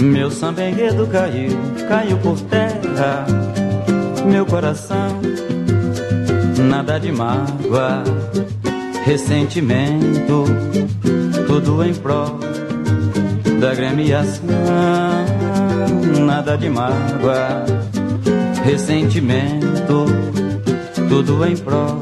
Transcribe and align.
Meu 0.00 0.30
samba 0.30 0.62
enredo 0.62 1.06
caiu, 1.06 1.58
caiu 1.86 2.16
por 2.18 2.40
terra. 2.40 3.26
Meu 4.24 4.46
coração, 4.46 5.20
nada 6.68 6.98
de 6.98 7.12
mágoa, 7.12 8.04
ressentimento, 9.04 10.44
tudo 11.46 11.84
em 11.84 11.92
prol 11.94 12.38
da 13.60 13.74
gremiação. 13.74 15.19
Nada 16.24 16.56
de 16.56 16.68
mágoa, 16.68 17.64
ressentimento, 18.64 20.06
tudo 21.08 21.44
em 21.46 21.56
prol 21.56 21.98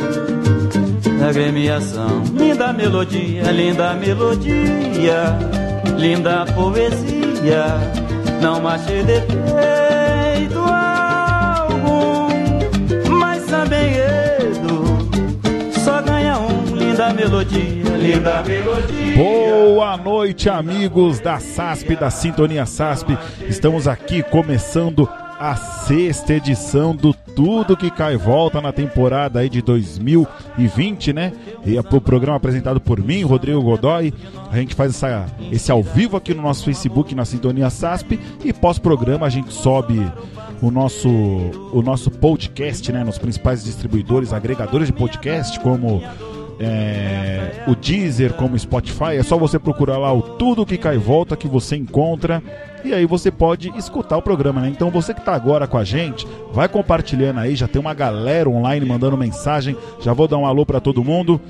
da 1.18 1.32
gremiação. 1.32 2.22
Linda 2.34 2.72
melodia, 2.72 3.50
linda 3.50 3.94
melodia, 3.94 5.38
linda 5.96 6.44
poesia, 6.54 7.64
não 8.40 8.66
achei 8.66 9.02
defeito 9.02 9.77
linda 17.08 17.14
melodia, 17.14 17.96
linda 17.96 18.42
melodia. 18.42 19.16
Boa 19.16 19.96
noite, 19.96 20.48
amigos 20.48 21.20
da 21.20 21.38
SASP, 21.38 21.96
da 21.96 22.10
Sintonia 22.10 22.66
SASP. 22.66 23.16
Estamos 23.48 23.88
aqui 23.88 24.22
começando 24.22 25.08
a 25.38 25.54
sexta 25.54 26.34
edição 26.34 26.94
do 26.94 27.14
Tudo 27.14 27.76
que 27.76 27.90
Cai 27.90 28.16
Volta 28.16 28.60
na 28.60 28.72
temporada 28.72 29.38
aí 29.40 29.48
de 29.48 29.62
2020, 29.62 31.12
né? 31.12 31.32
E 31.64 31.76
é 31.76 31.80
o 31.80 32.00
programa 32.00 32.36
apresentado 32.36 32.80
por 32.80 33.00
mim, 33.00 33.22
Rodrigo 33.22 33.62
Godoy. 33.62 34.12
A 34.50 34.56
gente 34.56 34.74
faz 34.74 34.94
essa, 34.94 35.26
esse 35.50 35.70
ao 35.70 35.82
vivo 35.82 36.16
aqui 36.16 36.34
no 36.34 36.42
nosso 36.42 36.64
Facebook, 36.64 37.14
na 37.14 37.24
Sintonia 37.24 37.70
SASP. 37.70 38.18
E 38.44 38.52
pós-programa 38.52 39.26
a 39.26 39.30
gente 39.30 39.52
sobe 39.52 40.04
o 40.60 40.70
nosso, 40.70 41.08
o 41.08 41.80
nosso 41.82 42.10
podcast, 42.10 42.90
né? 42.92 43.04
Nos 43.04 43.18
principais 43.18 43.64
distribuidores, 43.64 44.32
agregadores 44.32 44.88
de 44.88 44.92
podcast, 44.92 45.58
como 45.60 46.02
é, 46.60 47.64
o 47.66 47.74
Deezer, 47.74 48.34
como 48.34 48.54
o 48.54 48.58
Spotify. 48.58 49.16
É 49.16 49.22
só 49.22 49.36
você 49.36 49.58
procurar 49.58 49.98
lá 49.98 50.12
o 50.12 50.22
Tudo 50.22 50.66
que 50.66 50.76
Cai 50.76 50.98
Volta 50.98 51.36
que 51.36 51.48
você 51.48 51.76
encontra. 51.76 52.42
E 52.84 52.92
aí 52.94 53.06
você 53.06 53.30
pode 53.30 53.70
escutar 53.76 54.16
o 54.16 54.22
programa, 54.22 54.60
né? 54.60 54.68
Então 54.68 54.90
você 54.90 55.12
que 55.12 55.20
está 55.20 55.34
agora 55.34 55.66
com 55.66 55.76
a 55.76 55.84
gente, 55.84 56.26
vai 56.52 56.68
compartilhando 56.68 57.40
aí, 57.40 57.56
já 57.56 57.66
tem 57.66 57.80
uma 57.80 57.94
galera 57.94 58.48
online 58.48 58.86
mandando 58.86 59.16
mensagem. 59.16 59.76
Já 60.00 60.12
vou 60.12 60.28
dar 60.28 60.38
um 60.38 60.46
alô 60.46 60.64
para 60.64 60.80
todo 60.80 61.04
mundo. 61.04 61.40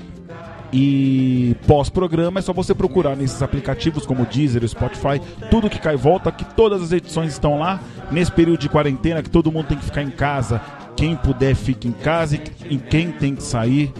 E 0.71 1.55
pós-programa 1.65 2.39
é 2.39 2.41
só 2.43 2.53
você 2.53 2.75
procurar 2.75 3.15
nesses 3.15 3.41
aplicativos 3.41 4.05
como 4.05 4.21
o 4.21 4.25
Deezer, 4.25 4.63
o 4.63 4.67
Spotify, 4.67 5.19
tudo 5.49 5.69
que 5.69 5.79
cai 5.79 5.95
volta, 5.95 6.31
que 6.31 6.45
todas 6.45 6.83
as 6.83 6.91
edições 6.91 7.31
estão 7.31 7.57
lá. 7.57 7.79
Nesse 8.11 8.31
período 8.31 8.59
de 8.59 8.69
quarentena 8.69 9.23
que 9.23 9.29
todo 9.29 9.51
mundo 9.51 9.67
tem 9.67 9.77
que 9.77 9.85
ficar 9.85 10.03
em 10.03 10.11
casa, 10.11 10.61
quem 10.95 11.15
puder 11.15 11.55
fique 11.55 11.87
em 11.87 11.91
casa 11.91 12.39
e 12.69 12.77
quem 12.77 13.11
tem 13.11 13.35
que 13.35 13.41
sair, 13.41 13.91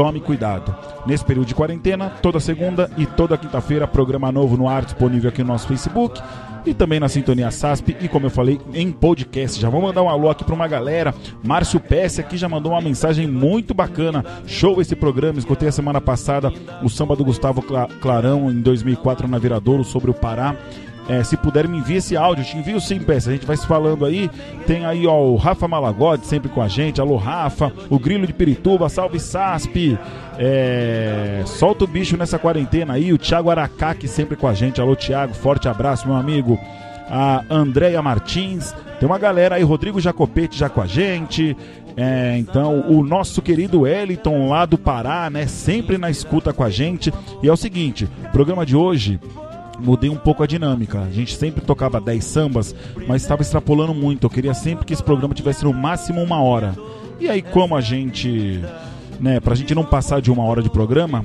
tome 0.00 0.18
cuidado. 0.18 0.74
Nesse 1.04 1.22
período 1.22 1.48
de 1.48 1.54
quarentena, 1.54 2.08
toda 2.22 2.40
segunda 2.40 2.90
e 2.96 3.04
toda 3.04 3.36
quinta-feira, 3.36 3.86
programa 3.86 4.32
novo 4.32 4.56
no 4.56 4.66
ar 4.66 4.82
disponível 4.82 5.28
aqui 5.28 5.42
no 5.42 5.48
nosso 5.48 5.68
Facebook 5.68 6.22
e 6.64 6.72
também 6.72 6.98
na 6.98 7.06
Sintonia 7.06 7.50
SASP 7.50 7.94
e 8.00 8.08
como 8.08 8.24
eu 8.24 8.30
falei 8.30 8.58
em 8.72 8.90
podcast. 8.90 9.60
Já 9.60 9.68
vou 9.68 9.82
mandar 9.82 10.02
um 10.02 10.08
alô 10.08 10.30
aqui 10.30 10.42
para 10.42 10.54
uma 10.54 10.66
galera. 10.66 11.14
Márcio 11.44 11.78
Pesce 11.78 12.18
aqui 12.18 12.38
já 12.38 12.48
mandou 12.48 12.72
uma 12.72 12.80
mensagem 12.80 13.26
muito 13.26 13.74
bacana. 13.74 14.24
Show 14.46 14.80
esse 14.80 14.96
programa. 14.96 15.38
Escutei 15.38 15.68
a 15.68 15.72
semana 15.72 16.00
passada 16.00 16.50
o 16.82 16.88
samba 16.88 17.14
do 17.14 17.22
Gustavo 17.22 17.62
Clarão 18.00 18.50
em 18.50 18.58
2004 18.62 19.28
na 19.28 19.36
Viradouro 19.36 19.84
sobre 19.84 20.10
o 20.10 20.14
Pará. 20.14 20.56
É, 21.08 21.24
se 21.24 21.36
puder 21.36 21.66
me 21.66 21.78
enviar 21.78 21.98
esse 21.98 22.16
áudio, 22.16 22.44
te 22.44 22.56
envio 22.56 22.80
sim, 22.80 23.00
peça. 23.00 23.30
A 23.30 23.32
gente 23.32 23.46
vai 23.46 23.56
se 23.56 23.66
falando 23.66 24.04
aí. 24.04 24.30
Tem 24.66 24.86
aí 24.86 25.06
ó, 25.06 25.20
o 25.20 25.36
Rafa 25.36 25.66
Malagode 25.66 26.26
sempre 26.26 26.48
com 26.48 26.62
a 26.62 26.68
gente. 26.68 27.00
Alô, 27.00 27.16
Rafa. 27.16 27.72
O 27.88 27.98
Grilo 27.98 28.26
de 28.26 28.32
Pirituba, 28.32 28.88
salve 28.88 29.18
SASP. 29.18 29.98
É, 30.38 31.42
solta 31.46 31.84
o 31.84 31.88
bicho 31.88 32.16
nessa 32.16 32.38
quarentena 32.38 32.94
aí. 32.94 33.12
O 33.12 33.18
Thiago 33.18 33.50
Aracaque 33.50 34.06
sempre 34.06 34.36
com 34.36 34.46
a 34.46 34.54
gente. 34.54 34.80
Alô, 34.80 34.94
Thiago. 34.94 35.34
Forte 35.34 35.68
abraço, 35.68 36.06
meu 36.06 36.16
amigo. 36.16 36.58
A 37.08 37.42
Andréia 37.50 38.00
Martins. 38.00 38.72
Tem 39.00 39.08
uma 39.08 39.18
galera 39.18 39.56
aí, 39.56 39.62
Rodrigo 39.62 40.00
Jacopete 40.00 40.56
já 40.56 40.68
com 40.68 40.80
a 40.80 40.86
gente. 40.86 41.56
É, 41.96 42.36
então, 42.38 42.84
o 42.88 43.02
nosso 43.02 43.42
querido 43.42 43.80
Wellington 43.80 44.48
lá 44.48 44.64
do 44.64 44.78
Pará, 44.78 45.28
né? 45.28 45.46
Sempre 45.46 45.98
na 45.98 46.08
escuta 46.08 46.52
com 46.52 46.62
a 46.62 46.70
gente. 46.70 47.12
E 47.42 47.48
é 47.48 47.52
o 47.52 47.56
seguinte: 47.56 48.08
o 48.26 48.30
programa 48.30 48.64
de 48.64 48.76
hoje 48.76 49.18
mudei 49.80 50.10
um 50.10 50.16
pouco 50.16 50.42
a 50.42 50.46
dinâmica. 50.46 51.00
A 51.00 51.10
gente 51.10 51.36
sempre 51.36 51.60
tocava 51.60 52.00
10 52.00 52.24
sambas, 52.24 52.74
mas 53.06 53.22
estava 53.22 53.42
extrapolando 53.42 53.94
muito. 53.94 54.24
Eu 54.24 54.30
queria 54.30 54.54
sempre 54.54 54.84
que 54.84 54.92
esse 54.92 55.02
programa 55.02 55.34
tivesse 55.34 55.64
no 55.64 55.72
máximo 55.72 56.22
uma 56.22 56.42
hora. 56.42 56.74
E 57.18 57.28
aí, 57.28 57.42
como 57.42 57.76
a 57.76 57.80
gente, 57.80 58.62
né, 59.18 59.40
pra 59.40 59.54
gente 59.54 59.74
não 59.74 59.84
passar 59.84 60.20
de 60.20 60.30
uma 60.30 60.44
hora 60.44 60.62
de 60.62 60.70
programa, 60.70 61.24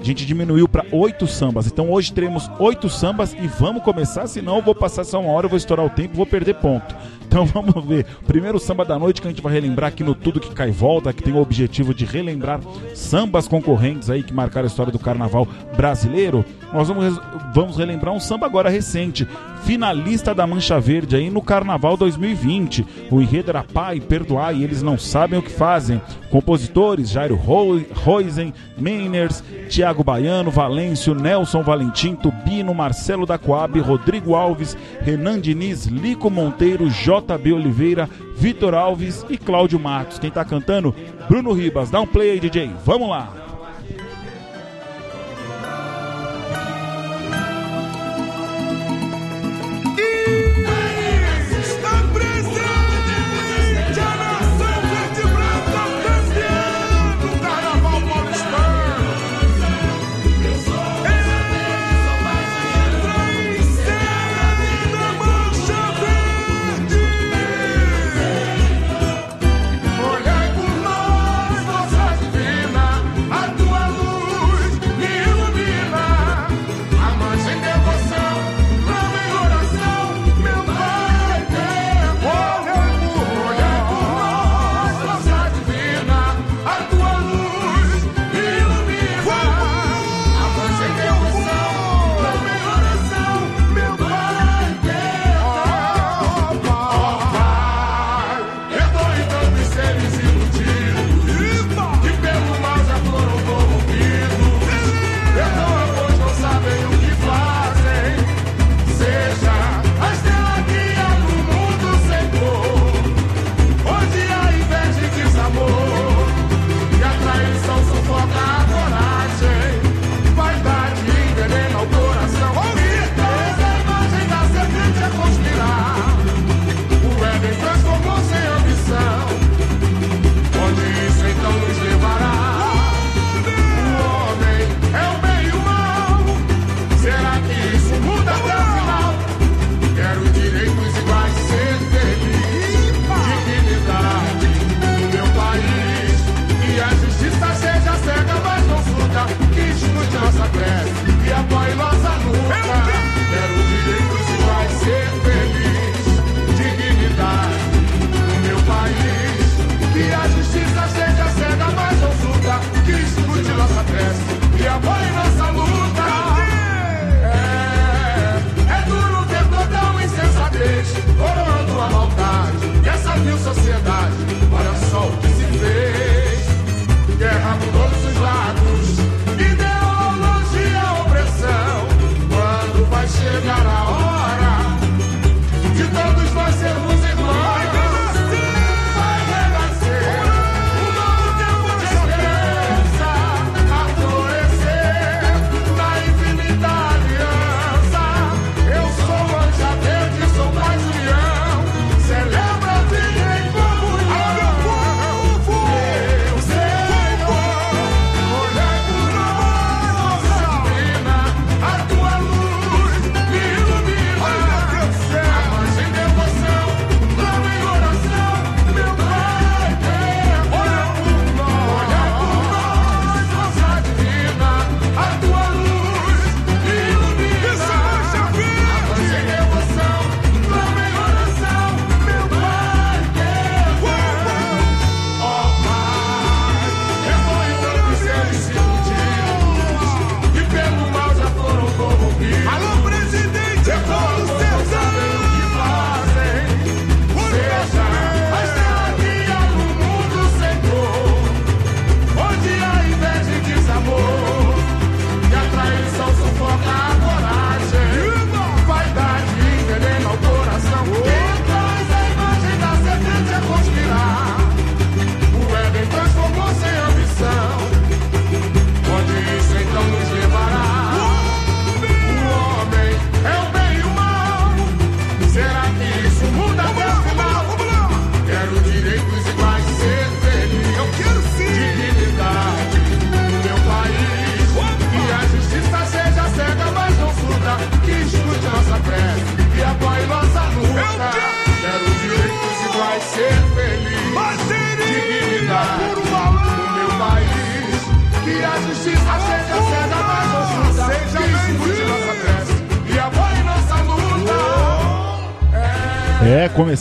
a 0.00 0.04
gente 0.04 0.24
diminuiu 0.24 0.68
para 0.68 0.86
oito 0.92 1.26
sambas. 1.26 1.66
Então 1.66 1.90
hoje 1.90 2.12
teremos 2.12 2.48
oito 2.58 2.88
sambas 2.88 3.34
e 3.34 3.46
vamos 3.46 3.82
começar, 3.82 4.26
senão 4.26 4.56
eu 4.56 4.62
vou 4.62 4.74
passar 4.74 5.04
só 5.04 5.20
uma 5.20 5.32
hora, 5.32 5.46
eu 5.46 5.50
vou 5.50 5.56
estourar 5.56 5.84
o 5.84 5.90
tempo, 5.90 6.16
vou 6.16 6.26
perder 6.26 6.54
ponto. 6.54 6.94
Então 7.26 7.44
vamos 7.52 7.84
ver. 7.84 8.06
Primeiro 8.26 8.58
samba 8.58 8.84
da 8.84 8.98
noite 8.98 9.20
que 9.20 9.26
a 9.26 9.30
gente 9.30 9.42
vai 9.42 9.52
relembrar 9.52 9.88
aqui 9.88 10.04
no 10.04 10.14
Tudo 10.14 10.40
que 10.40 10.54
Cai 10.54 10.70
Volta, 10.70 11.12
que 11.12 11.22
tem 11.22 11.34
o 11.34 11.40
objetivo 11.40 11.92
de 11.92 12.04
relembrar 12.04 12.60
sambas 12.94 13.48
concorrentes 13.48 14.08
aí 14.08 14.22
que 14.22 14.32
marcaram 14.32 14.66
a 14.66 14.68
história 14.68 14.92
do 14.92 14.98
carnaval 14.98 15.46
brasileiro. 15.76 16.44
Nós 16.76 16.88
vamos, 16.88 17.18
vamos 17.54 17.78
relembrar 17.78 18.12
um 18.12 18.20
samba 18.20 18.44
agora 18.44 18.68
recente, 18.68 19.26
finalista 19.64 20.34
da 20.34 20.46
Mancha 20.46 20.78
Verde 20.78 21.16
aí 21.16 21.30
no 21.30 21.40
Carnaval 21.40 21.96
2020. 21.96 22.86
O 23.10 23.22
enredo 23.22 23.48
era 23.48 23.64
Pai, 23.64 23.98
perdoar 23.98 24.54
e 24.54 24.62
eles 24.62 24.82
não 24.82 24.98
sabem 24.98 25.38
o 25.38 25.42
que 25.42 25.50
fazem. 25.50 26.02
Compositores 26.30 27.08
Jairo 27.08 27.34
Roisen, 27.34 28.52
Meiners, 28.76 29.42
Tiago 29.70 30.04
Baiano, 30.04 30.50
Valêncio, 30.50 31.14
Nelson 31.14 31.62
Valentim, 31.62 32.14
Tubino, 32.14 32.74
Marcelo 32.74 33.24
da 33.24 33.38
Coab, 33.38 33.80
Rodrigo 33.80 34.34
Alves, 34.34 34.76
Renan 35.00 35.40
Diniz, 35.40 35.86
Lico 35.86 36.28
Monteiro, 36.28 36.90
JB 36.90 37.54
Oliveira, 37.54 38.06
Vitor 38.36 38.74
Alves 38.74 39.24
e 39.30 39.38
Cláudio 39.38 39.80
Matos. 39.80 40.18
Quem 40.18 40.30
tá 40.30 40.44
cantando? 40.44 40.94
Bruno 41.26 41.54
Ribas. 41.54 41.88
Dá 41.88 42.02
um 42.02 42.06
play 42.06 42.32
aí, 42.32 42.40
DJ. 42.40 42.70
Vamos 42.84 43.08
lá. 43.08 43.45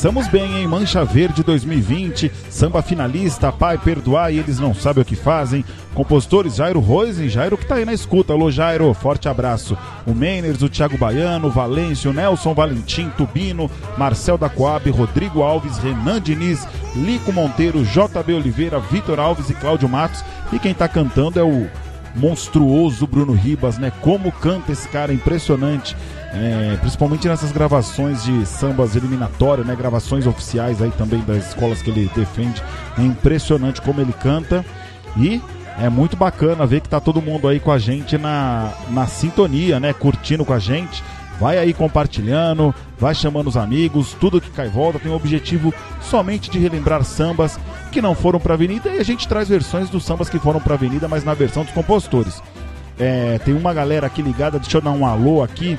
Começamos 0.05 0.27
bem, 0.27 0.57
hein? 0.57 0.67
Mancha 0.67 1.03
Verde 1.03 1.41
2020, 1.41 2.31
samba 2.51 2.83
finalista, 2.83 3.51
Pai 3.51 3.75
Perdoar 3.75 4.31
e 4.31 4.37
Eles 4.37 4.59
Não 4.59 4.71
Sabem 4.71 5.01
o 5.01 5.05
Que 5.05 5.15
Fazem. 5.15 5.65
Compositores 5.95 6.57
Jairo 6.57 6.79
Roisen, 6.79 7.27
Jairo 7.27 7.57
que 7.57 7.65
tá 7.65 7.73
aí 7.73 7.85
na 7.85 7.93
escuta. 7.93 8.31
Alô, 8.31 8.51
Jairo, 8.51 8.93
forte 8.93 9.27
abraço. 9.27 9.75
O 10.05 10.13
Meiners, 10.13 10.61
o 10.61 10.69
Thiago 10.69 10.95
Baiano, 10.95 11.47
o 11.47 11.49
Valêncio, 11.49 12.13
Nelson 12.13 12.53
Valentim, 12.53 13.09
Tubino, 13.17 13.67
Marcel 13.97 14.37
da 14.37 14.47
Coab, 14.47 14.87
Rodrigo 14.91 15.41
Alves, 15.41 15.79
Renan 15.79 16.21
Diniz, 16.21 16.67
Lico 16.95 17.33
Monteiro, 17.33 17.83
JB 17.83 18.33
Oliveira, 18.35 18.79
Vitor 18.79 19.19
Alves 19.19 19.49
e 19.49 19.55
Cláudio 19.55 19.89
Matos. 19.89 20.23
E 20.53 20.59
quem 20.59 20.75
tá 20.75 20.87
cantando 20.87 21.39
é 21.39 21.43
o 21.43 21.67
monstruoso 22.15 23.07
Bruno 23.07 23.33
Ribas, 23.33 23.79
né? 23.79 23.91
Como 24.01 24.31
canta 24.31 24.71
esse 24.71 24.87
cara, 24.87 25.11
impressionante. 25.11 25.97
É, 26.37 26.77
principalmente 26.81 27.27
nessas 27.27 27.51
gravações 27.51 28.23
de 28.23 28.45
sambas 28.45 28.95
eliminatórias, 28.95 29.65
né? 29.65 29.75
Gravações 29.75 30.27
oficiais 30.27 30.81
aí 30.81 30.91
também 30.91 31.21
das 31.21 31.47
escolas 31.47 31.81
que 31.81 31.89
ele 31.89 32.11
defende. 32.13 32.61
É 32.97 33.01
impressionante 33.01 33.81
como 33.81 34.01
ele 34.01 34.13
canta. 34.13 34.65
E 35.15 35.41
é 35.79 35.89
muito 35.89 36.17
bacana 36.17 36.65
ver 36.65 36.81
que 36.81 36.89
tá 36.89 36.99
todo 36.99 37.21
mundo 37.21 37.47
aí 37.47 37.59
com 37.59 37.71
a 37.71 37.79
gente 37.79 38.17
na, 38.17 38.73
na 38.89 39.07
sintonia, 39.07 39.79
né? 39.79 39.93
Curtindo 39.93 40.43
com 40.43 40.53
a 40.53 40.59
gente. 40.59 41.01
Vai 41.39 41.57
aí 41.57 41.73
compartilhando, 41.73 42.73
vai 42.97 43.13
chamando 43.13 43.47
os 43.47 43.57
amigos, 43.57 44.15
tudo 44.19 44.39
que 44.39 44.49
cai 44.51 44.69
volta 44.69 44.99
tem 44.99 45.11
o 45.11 45.15
objetivo 45.15 45.73
somente 46.01 46.49
de 46.49 46.57
relembrar 46.57 47.03
sambas 47.03 47.59
que 47.91 48.01
não 48.01 48.15
foram 48.15 48.39
pra 48.39 48.53
avenida 48.53 48.89
e 48.89 48.99
a 48.99 49.03
gente 49.03 49.27
traz 49.27 49.49
versões 49.49 49.89
dos 49.89 50.05
sambas 50.05 50.29
que 50.29 50.39
foram 50.39 50.61
pra 50.61 50.75
avenida, 50.75 51.09
mas 51.09 51.25
na 51.25 51.33
versão 51.33 51.63
dos 51.63 51.73
compositores. 51.73 52.41
É, 52.97 53.37
tem 53.43 53.53
uma 53.53 53.73
galera 53.73 54.07
aqui 54.07 54.21
ligada, 54.21 54.59
deixa 54.59 54.77
eu 54.77 54.81
dar 54.81 54.91
um 54.91 55.05
alô 55.05 55.43
aqui. 55.43 55.77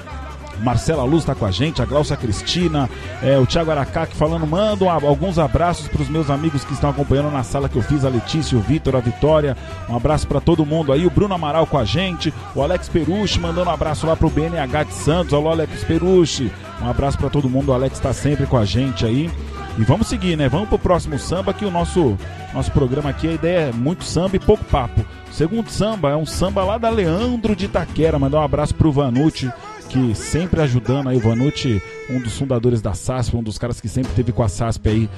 Marcela 0.60 1.04
Luz 1.04 1.22
está 1.22 1.34
com 1.34 1.44
a 1.44 1.50
gente, 1.50 1.82
a 1.82 1.84
Glaucia 1.84 2.16
Cristina, 2.16 2.88
é, 3.22 3.38
o 3.38 3.46
Thiago 3.46 3.70
Aracaque 3.70 4.16
falando, 4.16 4.46
mando 4.46 4.88
alguns 4.88 5.38
abraços 5.38 5.88
para 5.88 6.02
os 6.02 6.08
meus 6.08 6.30
amigos 6.30 6.64
que 6.64 6.72
estão 6.72 6.90
acompanhando 6.90 7.30
na 7.30 7.42
sala 7.42 7.68
que 7.68 7.76
eu 7.76 7.82
fiz, 7.82 8.04
a 8.04 8.08
Letícia, 8.08 8.56
o 8.56 8.60
Vitor, 8.60 8.96
a 8.96 9.00
Vitória, 9.00 9.56
um 9.88 9.96
abraço 9.96 10.26
para 10.26 10.40
todo 10.40 10.66
mundo 10.66 10.92
aí, 10.92 11.06
o 11.06 11.10
Bruno 11.10 11.34
Amaral 11.34 11.66
com 11.66 11.78
a 11.78 11.84
gente, 11.84 12.32
o 12.54 12.62
Alex 12.62 12.88
Perucci 12.88 13.38
mandando 13.38 13.70
um 13.70 13.72
abraço 13.72 14.06
lá 14.06 14.16
pro 14.16 14.30
BNH 14.30 14.84
de 14.84 14.94
Santos, 14.94 15.34
alô 15.34 15.50
Alex 15.50 15.84
Perucci, 15.84 16.50
um 16.80 16.88
abraço 16.88 17.18
para 17.18 17.30
todo 17.30 17.48
mundo, 17.48 17.70
o 17.70 17.74
Alex 17.74 17.96
está 17.96 18.12
sempre 18.12 18.46
com 18.46 18.56
a 18.56 18.64
gente 18.64 19.04
aí. 19.04 19.30
E 19.78 19.84
vamos 19.84 20.06
seguir, 20.06 20.38
né? 20.38 20.48
Vamos 20.48 20.70
pro 20.70 20.78
próximo 20.78 21.18
samba 21.18 21.52
que 21.52 21.64
o 21.64 21.70
nosso 21.70 22.16
nosso 22.54 22.72
programa 22.72 23.10
aqui 23.10 23.28
a 23.28 23.32
ideia 23.32 23.58
é 23.68 23.72
muito 23.72 24.02
samba 24.04 24.36
e 24.36 24.38
pouco 24.38 24.64
papo. 24.64 25.04
O 25.30 25.34
segundo 25.34 25.68
samba 25.68 26.10
é 26.10 26.16
um 26.16 26.24
samba 26.24 26.64
lá 26.64 26.78
da 26.78 26.88
Leandro 26.88 27.54
de 27.54 27.66
Itaquera, 27.66 28.18
mandar 28.18 28.38
um 28.38 28.44
abraço 28.44 28.74
pro 28.74 28.90
Vanucci, 28.90 29.52
que 29.86 30.14
sempre 30.14 30.60
ajudando 30.60 31.08
aí, 31.08 31.16
o 31.16 31.20
Vanucci, 31.20 31.82
um 32.10 32.20
dos 32.20 32.36
fundadores 32.38 32.82
da 32.82 32.94
SASP, 32.94 33.36
um 33.36 33.42
dos 33.42 33.58
caras 33.58 33.80
que 33.80 33.88
sempre 33.88 34.12
teve 34.12 34.32
com 34.32 34.42
a 34.42 34.48
SASP 34.48 34.88
aí 34.88 35.10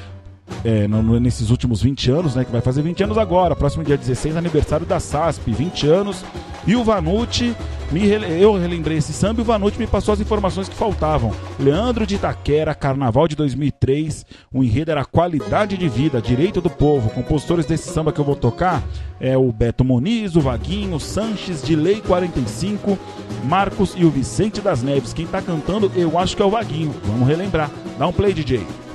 é, 0.64 0.88
no, 0.88 1.20
nesses 1.20 1.50
últimos 1.50 1.82
20 1.82 2.10
anos, 2.10 2.34
né? 2.34 2.44
Que 2.44 2.52
vai 2.52 2.60
fazer 2.60 2.82
20 2.82 3.04
anos 3.04 3.18
agora, 3.18 3.54
próximo 3.54 3.84
dia 3.84 3.96
16, 3.96 4.36
aniversário 4.36 4.86
da 4.86 4.98
SASP, 5.00 5.52
20 5.52 5.86
anos. 5.86 6.24
E 6.66 6.76
o 6.76 6.84
Vanucci, 6.84 7.54
me, 7.90 8.06
eu 8.40 8.58
relembrei 8.58 8.98
esse 8.98 9.12
samba 9.12 9.40
e 9.40 9.42
o 9.42 9.44
Vanucci 9.44 9.78
me 9.78 9.86
passou 9.86 10.12
as 10.12 10.20
informações 10.20 10.68
que 10.68 10.74
faltavam. 10.74 11.32
Leandro 11.58 12.06
de 12.06 12.16
Itaquera, 12.16 12.74
Carnaval 12.74 13.26
de 13.28 13.36
2003, 13.36 14.26
o 14.52 14.62
enredo 14.62 14.90
era 14.90 15.04
Qualidade 15.04 15.76
de 15.76 15.88
Vida, 15.88 16.20
Direito 16.20 16.60
do 16.60 16.68
Povo. 16.68 17.10
Compositores 17.10 17.64
desse 17.64 17.88
samba 17.88 18.12
que 18.12 18.20
eu 18.20 18.24
vou 18.24 18.36
tocar 18.36 18.82
é 19.20 19.36
o 19.36 19.50
Beto 19.52 19.84
Moniz, 19.84 20.36
o 20.36 20.40
Vaguinho, 20.40 20.98
Sanches, 21.00 21.62
de 21.62 21.74
Lei 21.74 22.00
45, 22.00 22.98
Marcos 23.44 23.94
e 23.96 24.04
o 24.04 24.10
Vicente 24.10 24.60
das 24.60 24.82
Neves. 24.82 25.12
Quem 25.12 25.26
tá 25.26 25.40
cantando, 25.40 25.90
eu 25.94 26.18
acho 26.18 26.36
que 26.36 26.42
é 26.42 26.44
o 26.44 26.50
Vaguinho. 26.50 26.94
Vamos 27.04 27.26
relembrar. 27.26 27.70
Dá 27.98 28.06
um 28.06 28.12
play, 28.12 28.34
DJ. 28.34 28.87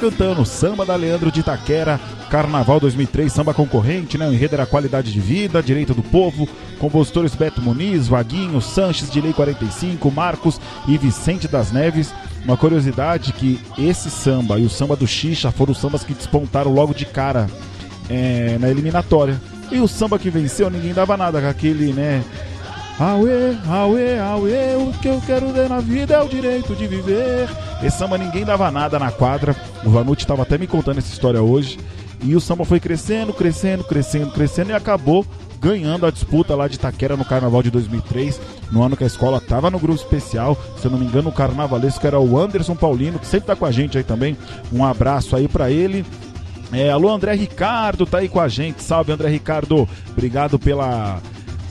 Cantando, 0.00 0.46
samba 0.46 0.86
da 0.86 0.96
Leandro 0.96 1.30
de 1.30 1.40
Itaquera, 1.40 2.00
Carnaval 2.30 2.80
2003, 2.80 3.30
samba 3.30 3.52
concorrente, 3.52 4.16
né? 4.16 4.26
O 4.26 4.32
enredo 4.32 4.54
era 4.54 4.64
qualidade 4.64 5.12
de 5.12 5.20
vida, 5.20 5.62
direito 5.62 5.92
do 5.92 6.02
povo, 6.02 6.48
compositores 6.78 7.34
Beto 7.34 7.60
Muniz, 7.60 8.08
Vaguinho, 8.08 8.62
Sanches 8.62 9.10
de 9.10 9.20
Lei 9.20 9.34
45, 9.34 10.10
Marcos 10.10 10.58
e 10.88 10.96
Vicente 10.96 11.46
das 11.46 11.70
Neves. 11.70 12.14
Uma 12.46 12.56
curiosidade 12.56 13.34
que 13.34 13.60
esse 13.76 14.10
samba 14.10 14.58
e 14.58 14.64
o 14.64 14.70
samba 14.70 14.96
do 14.96 15.06
Xixa 15.06 15.50
foram 15.50 15.72
os 15.72 15.78
sambas 15.78 16.02
que 16.02 16.14
despontaram 16.14 16.72
logo 16.72 16.94
de 16.94 17.04
cara 17.04 17.46
é, 18.08 18.56
na 18.58 18.70
eliminatória. 18.70 19.38
E 19.70 19.78
o 19.80 19.86
samba 19.86 20.18
que 20.18 20.30
venceu, 20.30 20.70
ninguém 20.70 20.94
dava 20.94 21.14
nada 21.14 21.42
com 21.42 21.48
aquele, 21.48 21.92
né? 21.92 22.24
Auê, 22.98 23.56
auê, 23.68 24.18
auê, 24.18 24.76
o 24.76 24.92
que 25.00 25.08
eu 25.08 25.22
quero 25.26 25.52
ver 25.52 25.68
na 25.68 25.80
vida 25.80 26.14
é 26.14 26.22
o 26.22 26.28
direito 26.28 26.74
de 26.74 26.86
viver. 26.86 27.48
Esse 27.82 27.98
samba 27.98 28.16
ninguém 28.16 28.44
dava 28.44 28.70
nada 28.70 28.98
na 28.98 29.12
quadra. 29.12 29.54
O 29.84 29.90
Vanucci 29.90 30.24
estava 30.24 30.42
até 30.42 30.58
me 30.58 30.66
contando 30.66 30.98
essa 30.98 31.12
história 31.12 31.42
hoje. 31.42 31.78
E 32.22 32.36
o 32.36 32.40
samba 32.40 32.64
foi 32.64 32.78
crescendo, 32.78 33.32
crescendo, 33.32 33.82
crescendo, 33.84 34.30
crescendo 34.30 34.70
e 34.70 34.74
acabou 34.74 35.24
ganhando 35.60 36.06
a 36.06 36.10
disputa 36.10 36.54
lá 36.54 36.66
de 36.68 36.76
Itaquera 36.76 37.16
no 37.16 37.24
Carnaval 37.24 37.62
de 37.62 37.70
2003, 37.70 38.40
no 38.72 38.82
ano 38.82 38.96
que 38.96 39.04
a 39.04 39.06
escola 39.06 39.38
estava 39.38 39.70
no 39.70 39.78
grupo 39.78 40.00
especial, 40.00 40.56
se 40.78 40.86
eu 40.86 40.90
não 40.90 40.98
me 40.98 41.04
engano, 41.04 41.28
o 41.28 41.32
carnavalesco 41.32 42.06
era 42.06 42.18
o 42.18 42.38
Anderson 42.38 42.74
Paulino, 42.74 43.18
que 43.18 43.26
sempre 43.26 43.46
tá 43.46 43.54
com 43.54 43.66
a 43.66 43.70
gente 43.70 43.98
aí 43.98 44.04
também. 44.04 44.36
Um 44.72 44.84
abraço 44.84 45.36
aí 45.36 45.46
para 45.46 45.70
ele. 45.70 46.04
É, 46.72 46.90
alô, 46.90 47.10
André 47.10 47.34
Ricardo, 47.34 48.06
tá 48.06 48.18
aí 48.18 48.28
com 48.28 48.40
a 48.40 48.48
gente. 48.48 48.82
Salve, 48.82 49.12
André 49.12 49.28
Ricardo. 49.28 49.88
Obrigado 50.12 50.58
pela, 50.58 51.20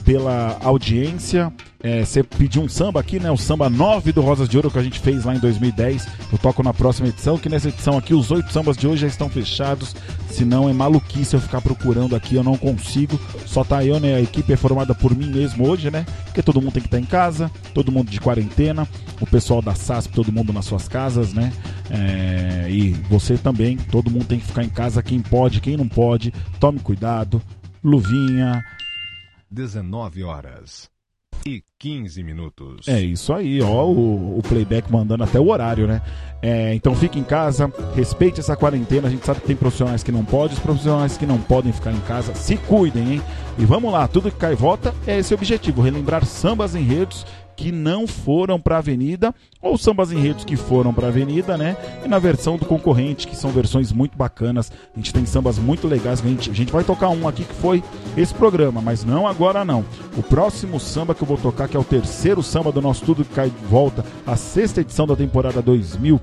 pela 0.10 0.58
audiência. 0.64 1.54
É, 1.84 2.04
você 2.04 2.24
pediu 2.24 2.64
um 2.64 2.68
samba 2.68 3.00
aqui, 3.00 3.20
né? 3.20 3.30
O 3.30 3.38
samba 3.38 3.70
9 3.70 4.12
do 4.12 4.22
Rosas 4.22 4.50
de 4.50 4.58
Ouro 4.58 4.72
que 4.72 4.80
a 4.80 4.82
gente 4.82 5.00
fez 5.00 5.24
lá 5.24 5.36
em 5.36 5.40
2010. 5.40 6.08
Eu 6.32 6.38
toco 6.40 6.64
na 6.64 6.74
próxima 6.74 7.10
edição, 7.10 7.38
que 7.38 7.48
nessa 7.48 7.70
edição 7.70 7.96
aqui 7.96 8.16
os 8.16 8.32
oito 8.32 8.52
sambas 8.52 8.76
de 8.76 8.88
hoje 8.88 9.02
já 9.02 9.08
estão 9.08 9.30
fechados. 9.30 9.96
Senão 10.28 10.68
é 10.68 10.74
maluquice 10.74 11.36
eu 11.36 11.40
ficar 11.40 11.62
procurando 11.62 12.16
aqui, 12.16 12.34
eu 12.34 12.44
não 12.44 12.58
consigo. 12.58 13.20
Só 13.46 13.64
tá 13.64 13.86
eu, 13.86 14.00
né? 14.00 14.16
A 14.16 14.20
equipe 14.22 14.52
é 14.52 14.58
formada 14.58 14.96
por 14.96 15.16
mim 15.16 15.30
mesmo 15.30 15.70
hoje, 15.70 15.92
né? 15.92 16.08
Porque 16.26 16.42
todo 16.42 16.60
mundo 16.60 16.74
tem 16.74 16.82
que 16.82 16.88
estar 16.88 17.00
em 17.00 17.06
casa, 17.06 17.52
todo 17.76 17.92
mundo 17.92 18.10
de 18.10 18.20
quarentena, 18.20 18.88
o 19.22 19.28
pessoal 19.28 19.62
da 19.62 19.76
SASP, 19.76 20.12
todo 20.12 20.32
mundo 20.32 20.52
nas 20.52 20.66
suas 20.66 20.88
casas, 20.88 21.34
né? 21.34 21.54
É, 21.92 22.68
e 22.68 22.94
você 23.12 23.38
também, 23.38 23.78
todo 23.78 24.10
mundo 24.10 24.26
tem 24.26 24.40
que 24.40 24.48
ficar 24.48 24.64
em 24.64 24.70
casa, 24.70 25.04
quem 25.04 25.20
pode, 25.20 25.62
quem 25.62 25.78
não 25.78 25.88
pode, 25.88 26.34
tome 26.60 26.80
cuidado, 26.80 27.40
luvinha, 27.84 28.66
19 29.50 30.24
horas 30.24 30.90
e 31.46 31.64
15 31.78 32.24
minutos. 32.24 32.88
É 32.88 33.00
isso 33.00 33.34
aí, 33.34 33.62
ó, 33.62 33.86
o, 33.86 34.40
o 34.40 34.42
playback 34.44 34.92
mandando 34.92 35.24
até 35.24 35.40
o 35.40 35.50
horário, 35.50 35.88
né? 35.88 36.02
É, 36.42 36.74
então 36.74 36.96
fique 36.96 37.20
em 37.20 37.24
casa, 37.24 37.72
respeite 37.96 38.40
essa 38.40 38.56
quarentena. 38.56 39.08
A 39.08 39.12
gente 39.12 39.26
sabe 39.26 39.42
que 39.42 39.48
tem 39.48 39.56
profissionais 39.56 40.04
que 40.04 40.12
não 40.12 40.24
podem, 40.24 40.56
os 40.56 40.62
profissionais 40.62 41.18
que 41.18 41.26
não 41.26 41.40
podem 41.40 41.72
ficar 41.72 41.92
em 41.92 42.00
casa, 42.02 42.34
se 42.36 42.58
cuidem, 42.58 43.14
hein? 43.14 43.22
E 43.58 43.66
vamos 43.66 43.92
lá, 43.92 44.08
tudo 44.08 44.32
que 44.32 44.38
cai 44.38 44.56
volta 44.56 44.94
é 45.08 45.20
esse 45.20 45.34
objetivo: 45.34 45.82
relembrar 45.82 46.26
sambas 46.26 46.76
enredos 46.76 47.26
que 47.60 47.74
não 47.74 48.08
foram 48.08 48.58
para 48.58 48.76
a 48.76 48.78
avenida, 48.78 49.36
ou 49.62 49.78
sambas 49.78 50.14
enredos 50.14 50.46
que 50.46 50.56
foram 50.56 50.94
para 50.94 51.08
a 51.08 51.10
avenida, 51.10 51.58
né? 51.58 51.76
E 52.06 52.08
na 52.08 52.18
versão 52.18 52.56
do 52.56 52.66
concorrente, 52.66 53.28
que 53.28 53.36
são 53.36 53.52
versões 53.52 53.92
muito 53.92 54.18
bacanas. 54.18 54.72
A 54.96 54.98
gente 54.98 55.14
tem 55.14 55.26
sambas 55.26 55.60
muito 55.60 55.86
legais. 55.86 56.22
A 56.22 56.28
gente, 56.28 56.50
a 56.50 56.54
gente 56.54 56.72
vai 56.72 56.86
tocar 56.86 57.10
um 57.10 57.28
aqui 57.28 57.44
que 57.44 57.54
foi 57.54 57.84
esse 58.16 58.34
programa, 58.34 58.82
mas 58.82 59.04
não 59.04 59.28
agora 59.28 59.66
não. 59.66 59.84
O 60.18 60.24
próximo 60.24 60.80
samba 60.80 61.14
que 61.14 61.22
eu 61.22 61.28
vou 61.28 61.36
tocar, 61.36 61.68
que 61.68 61.76
é 61.76 61.80
o 61.80 61.84
terceiro 61.84 62.42
samba 62.42 62.72
do 62.72 62.82
nosso 62.82 63.04
Tudo 63.04 63.26
que 63.26 63.34
Cai 63.34 63.50
de 63.50 63.66
Volta, 63.66 64.06
a 64.26 64.38
sexta 64.38 64.80
edição 64.80 65.06
da 65.06 65.18
temporada 65.18 65.62
2000 65.62 66.18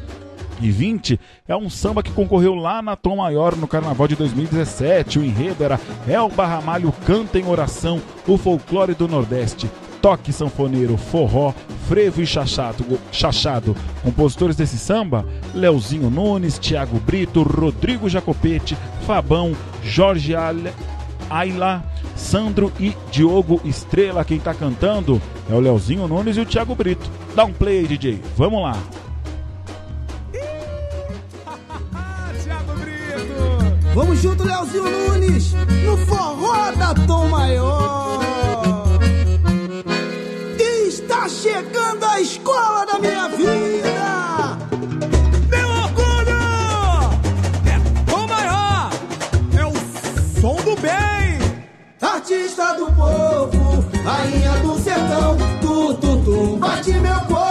e 0.59 0.71
20 0.71 1.21
é 1.47 1.55
um 1.55 1.69
samba 1.69 2.03
que 2.03 2.11
concorreu 2.13 2.55
lá 2.55 2.81
na 2.81 2.97
Tom 2.97 3.17
Maior 3.17 3.55
no 3.55 3.69
Carnaval 3.69 4.09
de 4.09 4.17
2017. 4.17 5.19
O 5.19 5.25
enredo 5.25 5.63
era 5.63 5.79
El 6.09 6.31
Barramalho 6.31 6.91
canta 7.05 7.39
em 7.39 7.47
oração 7.47 8.01
o 8.27 8.39
folclore 8.39 8.95
do 8.95 9.07
Nordeste. 9.07 9.71
Toque 10.03 10.33
sanfoneiro, 10.33 10.97
forró, 10.97 11.53
frevo 11.89 12.21
e 12.23 12.27
chachado, 12.27 12.85
chachado. 13.11 13.75
Compositores 14.03 14.55
desse 14.57 14.79
samba: 14.79 15.25
Leozinho 15.55 16.11
Nunes, 16.11 16.59
Tiago 16.59 16.99
Brito, 17.01 17.43
Rodrigo 17.43 18.09
Jacopete, 18.09 18.77
Fabão, 19.07 19.57
Jorge 19.83 20.35
Ale- 20.35 20.73
Ayla, 21.29 21.83
Sandro 22.15 22.73
e 22.79 22.97
Diogo 23.11 23.61
Estrela. 23.65 24.25
Quem 24.25 24.39
tá 24.39 24.55
cantando 24.55 25.21
é 25.51 25.55
o 25.55 25.61
Leozinho 25.61 26.07
Nunes 26.07 26.37
e 26.37 26.41
o 26.41 26.45
Tiago 26.47 26.75
Brito. 26.75 27.11
Dá 27.35 27.45
um 27.45 27.53
play 27.53 27.87
DJ. 27.87 28.21
Vamos 28.37 28.63
lá. 28.63 28.77
Vamos 33.95 34.21
junto, 34.21 34.45
Leozinho 34.45 34.85
Nunes, 35.09 35.53
no 35.85 35.97
forró 36.07 36.71
da 36.73 36.95
Tom 37.07 37.29
Maior. 37.29 37.86
Chegando 41.29 42.05
a 42.05 42.21
escola 42.21 42.87
da 42.87 42.99
minha 43.01 43.29
vida. 43.29 44.57
Meu 45.51 45.69
orgulho 45.69 46.39
é 47.67 48.13
o 48.13 48.29
maior, 48.29 48.91
é 49.59 49.65
o 49.67 49.73
som 50.41 50.55
do 50.63 50.81
bem. 50.81 51.41
Artista 52.01 52.75
do 52.75 52.87
povo, 52.93 53.85
rainha 54.05 54.53
do 54.63 54.79
sertão, 54.79 55.37
tu, 55.61 55.95
tu, 55.95 56.25
tu, 56.25 56.57
bate 56.59 56.93
meu 56.93 57.21
coração. 57.21 57.46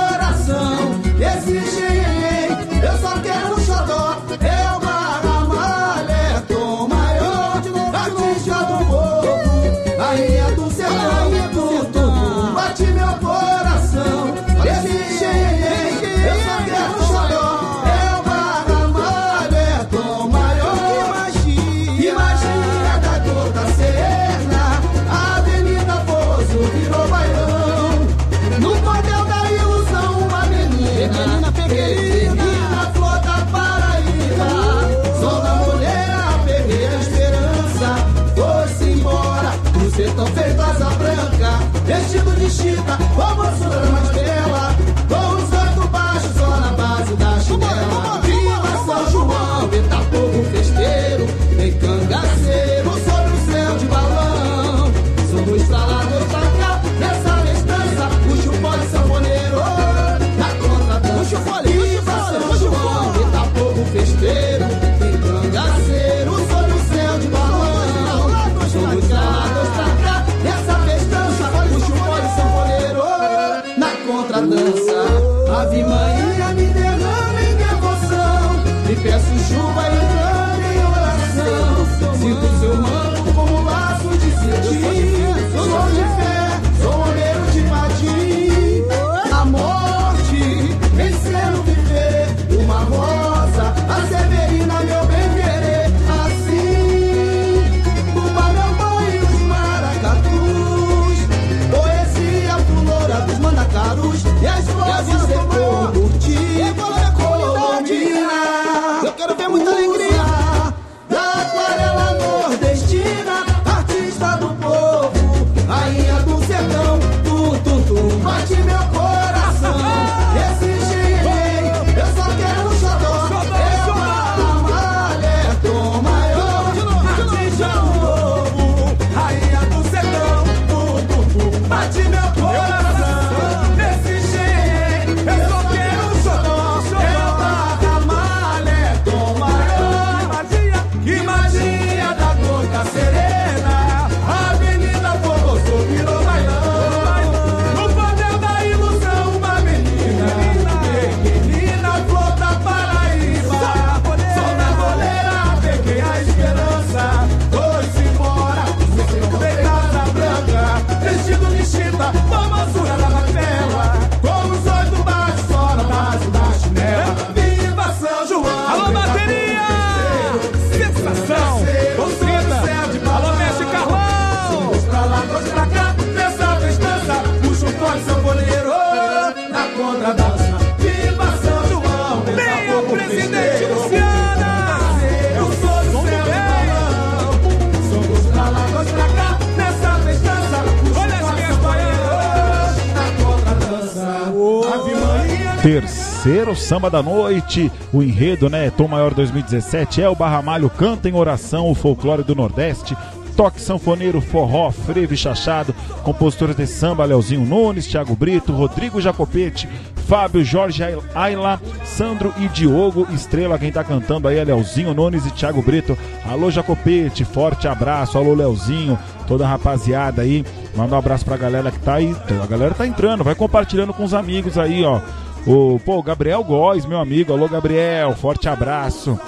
Terceiro 196.26 196.56
samba 196.56 196.90
da 196.90 197.04
noite, 197.04 197.72
o 197.94 198.02
enredo, 198.02 198.50
né? 198.50 198.72
Tom 198.72 198.88
Maior 198.88 199.14
2017 199.14 200.02
é 200.02 200.10
o 200.10 200.16
Barra 200.16 200.42
Malho 200.42 200.72
canta 200.72 201.08
em 201.08 201.14
oração 201.14 201.70
o 201.70 201.76
folclore 201.76 202.24
do 202.24 202.34
Nordeste. 202.34 202.98
Toque 203.38 203.62
sanfoneiro, 203.62 204.20
forró, 204.20 204.72
frevo 204.72 205.14
e 205.14 205.18
chachado. 205.18 205.76
Compositores 206.02 206.56
de 206.56 206.66
samba: 206.66 207.06
Leozinho 207.06 207.46
Nunes, 207.46 207.86
Thiago 207.86 208.16
Brito, 208.16 208.52
Rodrigo 208.52 209.00
Jacopete, 209.00 209.70
Fábio, 210.08 210.44
Jorge 210.44 210.82
Ayla, 211.14 211.62
Sandro 211.84 212.34
e 212.40 212.48
Diogo 212.48 213.06
Estrela. 213.14 213.60
Quem 213.60 213.72
tá 213.72 213.84
cantando 213.84 214.28
aí 214.28 214.40
é 214.40 214.44
Leozinho 214.44 214.96
Nunes 214.96 215.28
e 215.28 215.32
Thiago 215.32 215.62
Brito. 215.62 215.96
Alô, 216.28 216.50
Jacopete, 216.50 217.24
forte 217.24 217.68
abraço. 217.68 218.18
Alô, 218.18 218.34
Leozinho, 218.34 218.98
toda 219.28 219.46
a 219.46 219.48
rapaziada 219.48 220.24
aí. 220.24 220.44
Manda 220.76 220.96
um 220.96 220.98
abraço 220.98 221.24
pra 221.24 221.38
galera 221.38 221.70
que 221.70 221.80
tá 221.80 221.94
aí. 221.94 222.16
A 222.42 222.48
galera 222.48 222.74
tá 222.74 222.88
entrando, 222.88 223.24
vai 223.24 223.36
compartilhando 223.36 223.94
com 223.94 224.04
os 224.04 224.16
amigos 224.16 224.58
aí, 224.58 224.84
ó. 224.84 225.00
O, 225.46 225.80
pô, 225.80 226.02
Gabriel 226.02 226.44
Góes, 226.44 226.86
meu 226.86 227.00
amigo. 227.00 227.32
Alô, 227.32 227.48
Gabriel, 227.48 228.14
forte 228.16 228.50
abraço. 228.50 229.20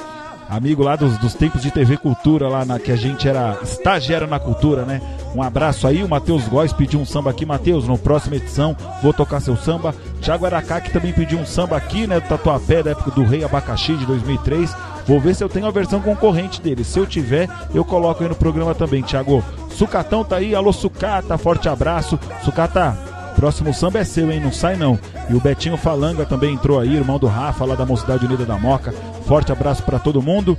Amigo 0.49 0.82
lá 0.82 0.95
dos, 0.95 1.17
dos 1.17 1.34
tempos 1.34 1.62
de 1.62 1.69
TV 1.69 1.97
Cultura, 1.97 2.47
lá 2.47 2.63
na 2.63 2.80
que 2.80 2.91
a 2.91 2.95
gente 2.95 3.27
era 3.27 3.60
estagiário 3.62 4.25
na 4.25 4.39
cultura, 4.39 4.84
né? 4.84 5.01
Um 5.36 5.43
abraço 5.43 5.86
aí, 5.86 6.01
o 6.01 6.08
Matheus 6.08 6.47
Góes 6.47 6.71
pediu 6.71 6.99
um 6.99 7.06
samba 7.06 7.30
aqui. 7.30 7.45
Matheus, 7.45 7.86
na 7.86 7.97
próxima 7.97 8.38
edição 8.38 8.75
vou 9.03 9.13
tocar 9.13 9.41
seu 9.41 9.58
samba. 9.58 9.93
Thiago 10.21 10.45
Aracá 10.45 10.80
que 10.80 10.89
também 10.89 11.12
pediu 11.12 11.38
um 11.38 11.45
samba 11.45 11.75
aqui, 11.75 12.08
né? 12.08 12.19
Do 12.19 12.27
Tatuapé, 12.27 12.82
da 12.82 12.91
época 12.91 13.12
do 13.12 13.23
Rei 13.23 13.43
Abacaxi 13.43 13.95
de 13.95 14.06
2003. 14.06 14.73
Vou 15.06 15.19
ver 15.19 15.36
se 15.36 15.43
eu 15.43 15.49
tenho 15.49 15.67
a 15.67 15.71
versão 15.71 16.01
concorrente 16.01 16.62
dele. 16.62 16.84
Se 16.84 16.97
eu 16.97 17.06
tiver, 17.06 17.49
eu 17.73 17.84
coloco 17.84 18.23
aí 18.23 18.30
no 18.30 18.36
programa 18.36 18.73
também, 18.73 19.03
Thiago. 19.03 19.43
Sucatão 19.69 20.23
tá 20.23 20.38
aí, 20.38 20.56
alô 20.56 20.71
Sucata, 20.73 21.38
forte 21.38 21.69
abraço. 21.69 22.17
Sucata, 22.43 22.97
Próximo 23.38 23.71
samba 23.71 24.00
é 24.00 24.04
seu, 24.04 24.32
hein? 24.32 24.39
Não 24.39 24.52
sai 24.52 24.76
não. 24.76 25.00
E 25.30 25.36
o 25.36 25.39
Betinho 25.39 25.78
Falanga 25.78 26.26
também 26.26 26.56
entrou 26.56 26.80
aí, 26.80 26.95
irmão 26.95 27.19
do 27.19 27.28
Rafa, 27.28 27.65
lá 27.65 27.76
da 27.76 27.86
Mocidade 27.86 28.26
Unida 28.26 28.47
da 28.47 28.58
Moca. 28.58 28.91
Forte 29.28 29.52
abraço 29.52 29.84
para 29.84 30.00
todo 30.00 30.23
mundo. 30.23 30.58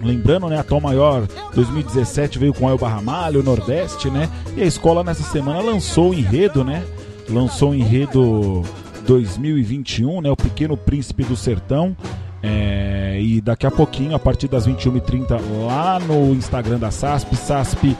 Lembrando, 0.00 0.48
né, 0.48 0.58
a 0.58 0.64
Tom 0.64 0.80
Maior 0.80 1.28
2017 1.54 2.40
veio 2.40 2.52
com 2.52 2.68
El 2.68 2.76
Barramalho, 2.76 3.40
Nordeste, 3.44 4.10
né? 4.10 4.28
E 4.56 4.62
a 4.62 4.66
escola 4.66 5.04
nessa 5.04 5.22
semana 5.22 5.60
lançou 5.60 6.10
o 6.10 6.14
enredo, 6.14 6.64
né? 6.64 6.84
Lançou 7.30 7.70
o 7.70 7.74
enredo 7.74 8.64
2021, 9.06 10.20
né? 10.20 10.28
O 10.28 10.36
Pequeno 10.36 10.76
Príncipe 10.76 11.22
do 11.22 11.36
Sertão. 11.36 11.96
É, 12.42 13.18
e 13.20 13.40
daqui 13.40 13.66
a 13.66 13.70
pouquinho, 13.70 14.14
a 14.14 14.18
partir 14.18 14.48
das 14.48 14.66
21h30, 14.66 15.40
lá 15.66 15.98
no 15.98 16.32
Instagram 16.34 16.78
da 16.78 16.90
SASP, 16.90 17.34
SASP 17.34 17.96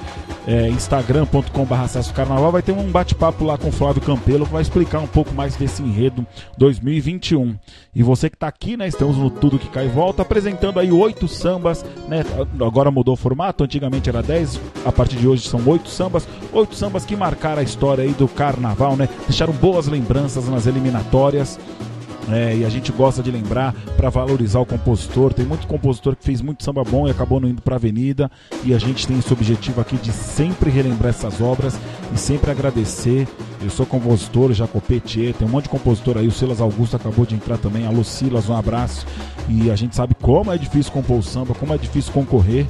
é, 0.48 0.68
instagram.com.br 0.70 2.12
Carnaval, 2.14 2.50
vai 2.50 2.62
ter 2.62 2.72
um 2.72 2.90
bate-papo 2.90 3.44
lá 3.44 3.58
com 3.58 3.68
o 3.68 3.72
Flávio 3.72 4.00
Campelo 4.00 4.46
que 4.46 4.52
vai 4.52 4.62
explicar 4.62 4.98
um 4.98 5.06
pouco 5.06 5.34
mais 5.34 5.56
desse 5.56 5.82
enredo 5.82 6.26
2021. 6.56 7.54
E 7.94 8.02
você 8.02 8.30
que 8.30 8.36
está 8.36 8.48
aqui, 8.48 8.74
né? 8.74 8.88
Estamos 8.88 9.18
no 9.18 9.28
Tudo 9.28 9.58
Que 9.58 9.68
Cai 9.68 9.86
e 9.86 9.88
Volta, 9.90 10.22
apresentando 10.22 10.80
aí 10.80 10.90
oito 10.90 11.28
sambas, 11.28 11.84
né? 12.08 12.24
Agora 12.64 12.90
mudou 12.90 13.12
o 13.12 13.16
formato, 13.16 13.62
antigamente 13.62 14.08
era 14.08 14.22
dez, 14.22 14.58
a 14.86 14.90
partir 14.90 15.16
de 15.16 15.28
hoje 15.28 15.46
são 15.46 15.60
oito 15.66 15.90
sambas, 15.90 16.26
oito 16.50 16.74
sambas 16.74 17.04
que 17.04 17.14
marcaram 17.14 17.60
a 17.60 17.64
história 17.64 18.04
aí 18.04 18.12
do 18.12 18.26
Carnaval, 18.26 18.96
né? 18.96 19.06
Deixaram 19.26 19.52
boas 19.52 19.86
lembranças 19.86 20.48
nas 20.48 20.66
eliminatórias. 20.66 21.58
É, 22.30 22.56
e 22.56 22.64
a 22.64 22.68
gente 22.68 22.92
gosta 22.92 23.22
de 23.22 23.30
lembrar 23.30 23.74
para 23.96 24.10
valorizar 24.10 24.60
o 24.60 24.66
compositor. 24.66 25.32
Tem 25.32 25.46
muito 25.46 25.66
compositor 25.66 26.14
que 26.14 26.24
fez 26.24 26.40
muito 26.40 26.62
samba 26.62 26.84
bom 26.84 27.08
e 27.08 27.10
acabou 27.10 27.40
não 27.40 27.48
indo 27.48 27.62
para 27.62 27.74
a 27.74 27.78
avenida. 27.78 28.30
E 28.64 28.74
a 28.74 28.78
gente 28.78 29.06
tem 29.06 29.18
esse 29.18 29.32
objetivo 29.32 29.80
aqui 29.80 29.96
de 29.96 30.12
sempre 30.12 30.70
relembrar 30.70 31.10
essas 31.10 31.40
obras 31.40 31.78
e 32.12 32.18
sempre 32.18 32.50
agradecer. 32.50 33.26
Eu 33.62 33.70
sou 33.70 33.86
compositor, 33.86 34.52
Jacopetier, 34.52 35.34
tem 35.34 35.48
um 35.48 35.50
monte 35.50 35.64
de 35.64 35.70
compositor 35.70 36.18
aí. 36.18 36.26
O 36.26 36.32
Silas 36.32 36.60
Augusto 36.60 36.96
acabou 36.96 37.24
de 37.24 37.34
entrar 37.34 37.56
também. 37.56 37.86
Alô, 37.86 38.04
Silas, 38.04 38.48
um 38.48 38.56
abraço. 38.56 39.06
E 39.48 39.70
a 39.70 39.76
gente 39.76 39.96
sabe 39.96 40.14
como 40.14 40.52
é 40.52 40.58
difícil 40.58 40.92
compor 40.92 41.18
o 41.18 41.22
samba, 41.22 41.54
como 41.54 41.72
é 41.72 41.78
difícil 41.78 42.12
concorrer. 42.12 42.66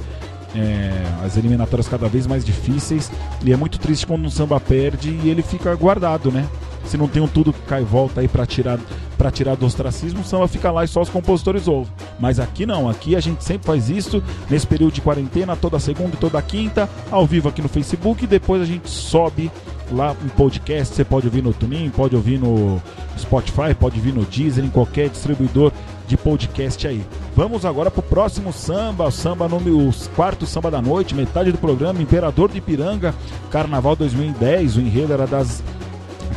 É, 0.55 0.91
as 1.23 1.37
eliminatórias 1.37 1.87
cada 1.87 2.07
vez 2.07 2.25
mais 2.25 2.43
difíceis 2.43 3.11
e 3.45 3.53
é 3.53 3.55
muito 3.55 3.77
triste 3.77 4.07
quando 4.07 4.25
um 4.25 4.31
samba 4.31 4.59
perde 4.59 5.11
e 5.23 5.29
ele 5.29 5.43
fica 5.43 5.75
guardado, 5.75 6.31
né? 6.31 6.43
Se 6.89 6.97
não 6.97 7.07
tem 7.07 7.21
um 7.21 7.27
tudo 7.27 7.53
que 7.53 7.61
cai 7.61 7.81
e 7.81 7.85
volta 7.85 8.19
aí 8.19 8.27
para 8.27 8.47
tirar 8.47 8.79
para 9.15 9.29
tirar 9.29 9.55
do 9.55 9.65
ostracismo, 9.65 10.21
o 10.21 10.23
samba 10.23 10.47
fica 10.47 10.71
lá 10.71 10.85
e 10.85 10.87
só 10.87 11.01
os 11.01 11.09
compositores 11.09 11.67
ouvem. 11.67 11.91
Mas 12.17 12.39
aqui 12.39 12.65
não, 12.65 12.89
aqui 12.89 13.17
a 13.17 13.19
gente 13.19 13.43
sempre 13.43 13.67
faz 13.67 13.89
isso 13.89 14.23
nesse 14.49 14.65
período 14.65 14.93
de 14.93 15.01
quarentena, 15.01 15.57
toda 15.57 15.77
segunda 15.77 16.15
e 16.15 16.17
toda 16.17 16.41
quinta, 16.41 16.89
ao 17.11 17.27
vivo 17.27 17.49
aqui 17.49 17.61
no 17.61 17.67
Facebook, 17.67 18.23
e 18.23 18.27
depois 18.27 18.61
a 18.61 18.65
gente 18.65 18.89
sobe 18.89 19.51
lá 19.91 20.15
em 20.23 20.29
podcast, 20.29 20.95
você 20.95 21.03
pode 21.03 21.27
ouvir 21.27 21.43
no 21.43 21.51
TuneIn, 21.51 21.89
pode 21.89 22.15
ouvir 22.15 22.39
no 22.39 22.81
Spotify, 23.17 23.75
pode 23.77 23.97
ouvir 23.97 24.13
no 24.13 24.23
Deezer, 24.23 24.63
em 24.63 24.69
qualquer 24.69 25.09
distribuidor 25.09 25.73
de 26.07 26.15
podcast 26.15 26.87
aí. 26.87 27.03
Vamos 27.35 27.65
agora 27.65 27.91
pro 27.91 28.01
próximo 28.01 28.53
samba, 28.53 29.05
o 29.05 29.11
samba 29.11 29.49
número 29.49 29.91
quarto 30.15 30.45
samba 30.45 30.71
da 30.71 30.81
noite, 30.81 31.13
metade 31.13 31.51
do 31.51 31.57
programa, 31.57 32.01
Imperador 32.01 32.49
de 32.49 32.61
Piranga, 32.61 33.13
Carnaval 33.51 33.97
2010, 33.97 34.77
o 34.77 34.81
enredo 34.81 35.11
era 35.11 35.27
das 35.27 35.61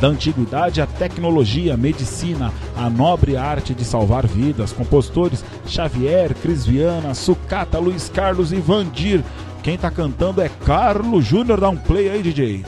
da 0.03 0.09
antiguidade 0.09 0.81
à 0.81 0.85
tecnologia, 0.85 1.77
medicina, 1.77 2.51
a 2.75 2.89
nobre 2.89 3.37
arte 3.37 3.73
de 3.73 3.85
salvar 3.85 4.27
vidas. 4.27 4.73
Compositores 4.73 5.45
Xavier, 5.65 6.35
Cris 6.35 6.65
Viana, 6.65 7.13
Sucata, 7.13 7.79
Luiz 7.79 8.09
Carlos 8.09 8.51
e 8.51 8.57
Vandir. 8.57 9.23
Quem 9.63 9.77
tá 9.77 9.89
cantando 9.89 10.41
é 10.41 10.49
Carlos 10.49 11.23
Júnior. 11.23 11.61
Dá 11.61 11.69
um 11.69 11.77
play 11.77 12.09
aí, 12.09 12.21
DJ. 12.21 12.65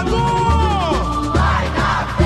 Alô! 0.00 1.32
Vai 1.32 1.70
dar 1.76 2.16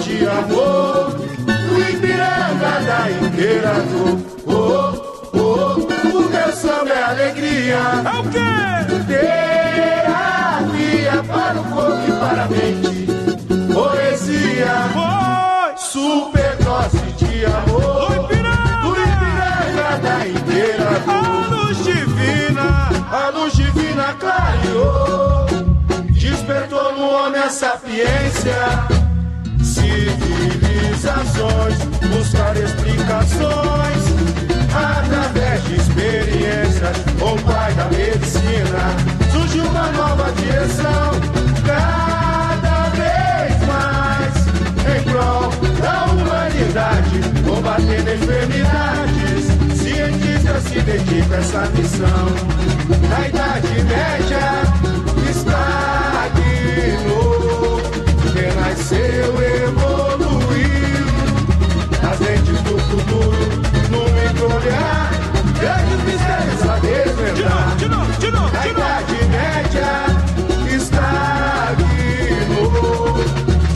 de 0.00 0.26
amor, 0.26 1.14
o 1.72 1.80
Ipiranga 1.90 2.80
da 2.86 3.10
Imperador. 3.10 4.18
Oh, 4.46 4.92
oh, 5.34 5.74
o 6.16 6.20
meu 6.30 6.52
samba 6.52 6.90
é 6.90 7.02
alegria, 7.02 7.76
É 7.76 8.18
o 8.18 8.22
quê? 8.30 8.38
terapia 10.00 11.16
para 11.28 11.60
o 11.60 11.64
corpo 11.64 12.02
e 12.08 12.12
para 12.18 12.42
a 12.42 12.48
mente, 12.48 13.06
poesia, 13.72 14.74
Foi! 14.94 15.70
superdose 15.76 17.06
de 17.18 17.44
amor. 17.44 18.08
Do 18.08 18.14
Ipiranga! 18.24 18.80
Do 18.82 18.90
Ipiranga 18.92 19.90
da 20.02 20.16
Imperador. 20.26 21.14
A 21.14 21.46
luz 21.54 21.76
divina! 21.84 22.68
A 23.12 23.28
luz 23.30 23.52
divina 23.54 24.14
clareou, 24.18 25.46
despertou 26.10 26.92
no 26.94 27.04
homem 27.10 27.40
a 27.42 27.50
sapiência. 27.50 28.99
Civilizações, 30.00 31.76
buscar 32.08 32.56
explicações 32.56 34.02
através 34.72 35.62
de 35.64 35.74
experiências. 35.76 36.96
O 37.20 37.36
pai 37.44 37.74
da 37.74 37.84
medicina, 37.84 38.96
surgiu 39.30 39.64
uma 39.64 39.92
nova 39.92 40.32
direção. 40.32 41.20
Cada 41.66 42.88
vez 42.90 43.52
mais 43.66 44.34
em 44.96 45.02
prol 45.04 45.50
da 45.82 46.04
humanidade, 46.12 47.20
combatendo 47.46 48.10
enfermidades. 48.14 49.44
Cientistas 49.80 50.62
se 50.62 50.80
dedicam 50.80 51.36
a 51.36 51.38
essa 51.40 51.66
missão. 51.76 52.26
Na 53.08 53.28
Idade 53.28 53.82
Média 53.84 54.62
estagnou, 55.30 56.70
renasceu, 58.34 59.42
evoluiu. 59.42 59.79
As 62.20 62.26
lentes 62.26 62.60
do 62.62 62.76
futuro, 62.78 63.40
no 63.90 64.02
microolhar, 64.12 65.10
grandes 65.58 66.00
mistérios 66.04 66.62
a 66.68 66.78
De 66.78 66.86
desvendar. 66.86 67.50
novo, 67.60 67.76
de 67.78 67.88
novo, 67.88 68.12
de 68.12 68.30
novo, 68.30 68.50
de 68.50 68.72
novo! 68.72 68.80
Idade 68.80 69.18
Média 69.30 69.90
estagnou, 70.76 71.88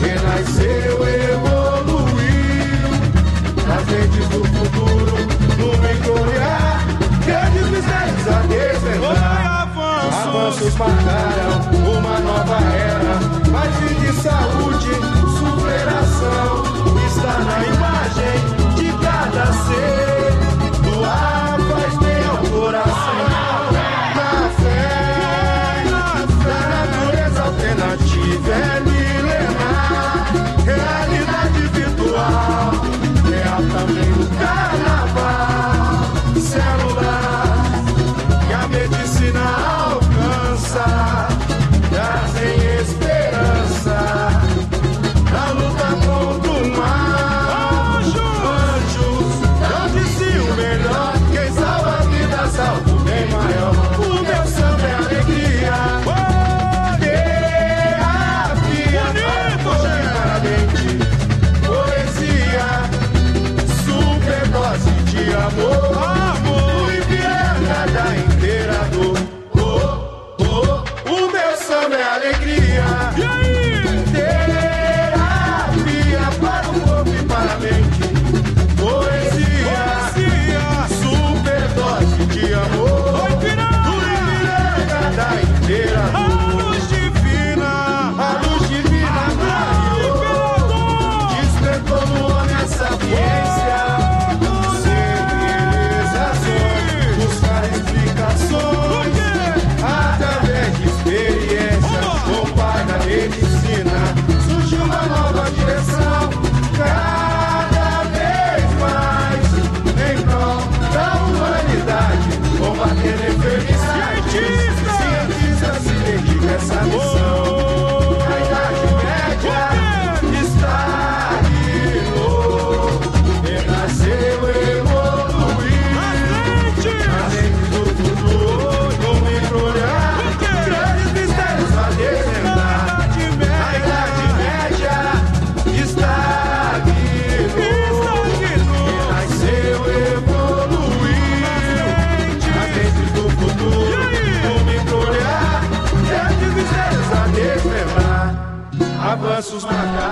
renasceu, 0.03 0.97
evoluiu. 1.33 2.91
Nas 3.67 3.85
lentes 3.89 4.29
do 4.29 4.45
futuro, 4.45 5.15
no 5.59 5.69
microolhar, 5.79 6.85
grandes 7.25 7.67
mistérios 7.71 8.29
a 8.29 8.41
desvendar. 8.47 9.45
Avanços 10.29 10.75
marcaram 10.77 11.74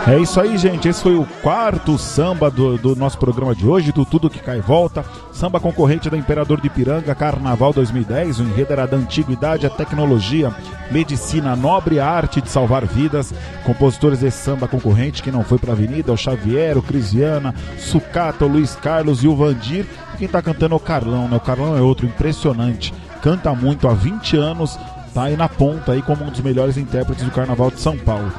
É 0.06 0.18
isso 0.18 0.40
aí, 0.40 0.58
gente. 0.58 0.88
Esse 0.88 1.02
foi 1.02 1.16
o 1.16 1.26
quarto 1.42 1.96
samba 1.96 2.50
do, 2.50 2.76
do 2.76 2.94
nosso 2.94 3.18
programa 3.18 3.54
de 3.54 3.66
hoje, 3.66 3.92
do 3.92 4.04
Tudo 4.04 4.28
Que 4.28 4.38
Cai 4.38 4.60
Volta. 4.60 5.04
Samba 5.32 5.58
concorrente 5.58 6.10
da 6.10 6.16
Imperador 6.16 6.60
de 6.60 6.68
Piranga, 6.68 7.14
Carnaval 7.14 7.72
2010. 7.72 8.40
O 8.40 8.42
enredo 8.42 8.72
era 8.72 8.86
da 8.86 8.96
antiguidade, 8.96 9.66
a 9.66 9.70
tecnologia, 9.70 10.54
medicina, 10.90 11.52
a 11.52 11.56
nobre 11.56 11.98
arte 11.98 12.40
de 12.40 12.48
salvar 12.48 12.84
vidas. 12.84 13.32
Compositores 13.64 14.18
desse 14.20 14.38
samba 14.38 14.68
concorrente, 14.68 15.22
que 15.22 15.30
não 15.30 15.44
foi 15.44 15.58
pra 15.58 15.72
avenida, 15.72 16.10
é 16.10 16.14
o 16.14 16.16
Xavier, 16.16 16.76
o 16.76 16.82
Crisiana, 16.82 17.54
Sucata, 17.78 18.44
o 18.44 18.48
Luiz 18.48 18.76
Carlos 18.76 19.24
e 19.24 19.28
o 19.28 19.36
Vandir. 19.36 19.86
Quem 20.18 20.28
tá 20.28 20.42
cantando 20.42 20.74
é 20.74 20.76
o 20.76 20.80
Carlão, 20.80 21.28
né? 21.28 21.36
O 21.36 21.40
Carlão 21.40 21.76
é 21.76 21.80
outro 21.80 22.06
impressionante. 22.06 22.92
Canta 23.22 23.54
muito 23.54 23.88
há 23.88 23.94
20 23.94 24.36
anos, 24.36 24.78
tá 25.14 25.24
aí 25.24 25.36
na 25.36 25.48
ponta 25.48 25.92
aí 25.92 26.02
como 26.02 26.24
um 26.24 26.30
dos 26.30 26.40
melhores 26.40 26.76
intérpretes 26.76 27.24
do 27.24 27.30
Carnaval 27.30 27.70
de 27.70 27.80
São 27.80 27.96
Paulo. 27.96 28.30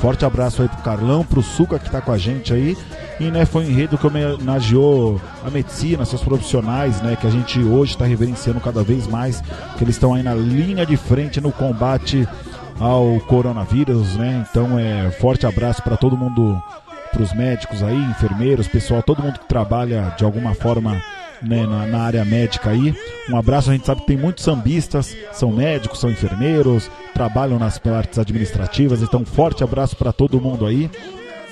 Forte 0.00 0.24
abraço 0.24 0.62
aí 0.62 0.68
pro 0.68 0.82
Carlão, 0.82 1.22
pro 1.22 1.42
Suca 1.42 1.78
que 1.78 1.90
tá 1.90 2.00
com 2.00 2.10
a 2.10 2.16
gente 2.16 2.54
aí. 2.54 2.74
E 3.20 3.24
né, 3.24 3.44
foi 3.44 3.64
um 3.64 3.68
enredo 3.68 3.98
que 3.98 4.06
homenageou 4.06 5.20
a 5.44 5.50
medicina, 5.50 6.06
seus 6.06 6.22
profissionais, 6.22 7.02
né? 7.02 7.16
Que 7.20 7.26
a 7.26 7.30
gente 7.30 7.62
hoje 7.62 7.92
está 7.92 8.06
reverenciando 8.06 8.60
cada 8.60 8.82
vez 8.82 9.06
mais, 9.06 9.42
que 9.76 9.84
eles 9.84 9.96
estão 9.96 10.14
aí 10.14 10.22
na 10.22 10.34
linha 10.34 10.86
de 10.86 10.96
frente 10.96 11.38
no 11.38 11.52
combate 11.52 12.26
ao 12.78 13.20
coronavírus, 13.26 14.16
né? 14.16 14.46
Então 14.50 14.78
é 14.78 15.10
forte 15.10 15.44
abraço 15.44 15.82
para 15.82 15.98
todo 15.98 16.16
mundo, 16.16 16.58
pros 17.12 17.34
médicos 17.34 17.82
aí, 17.82 18.02
enfermeiros, 18.04 18.66
pessoal, 18.66 19.02
todo 19.02 19.22
mundo 19.22 19.38
que 19.38 19.48
trabalha 19.48 20.14
de 20.16 20.24
alguma 20.24 20.54
forma 20.54 21.02
né, 21.42 21.66
na, 21.66 21.86
na 21.86 22.00
área 22.00 22.24
médica 22.24 22.70
aí. 22.70 22.94
Um 23.28 23.36
abraço, 23.36 23.70
a 23.70 23.74
gente 23.74 23.86
sabe 23.86 24.00
que 24.00 24.06
tem 24.06 24.16
muitos 24.16 24.44
sambistas, 24.44 25.14
são 25.32 25.52
médicos, 25.52 26.00
são 26.00 26.10
enfermeiros, 26.10 26.90
trabalham 27.20 27.58
nas 27.58 27.76
partes 27.76 28.18
administrativas, 28.18 29.02
então 29.02 29.26
forte 29.26 29.62
abraço 29.62 29.94
para 29.94 30.10
todo 30.10 30.40
mundo 30.40 30.64
aí. 30.64 30.90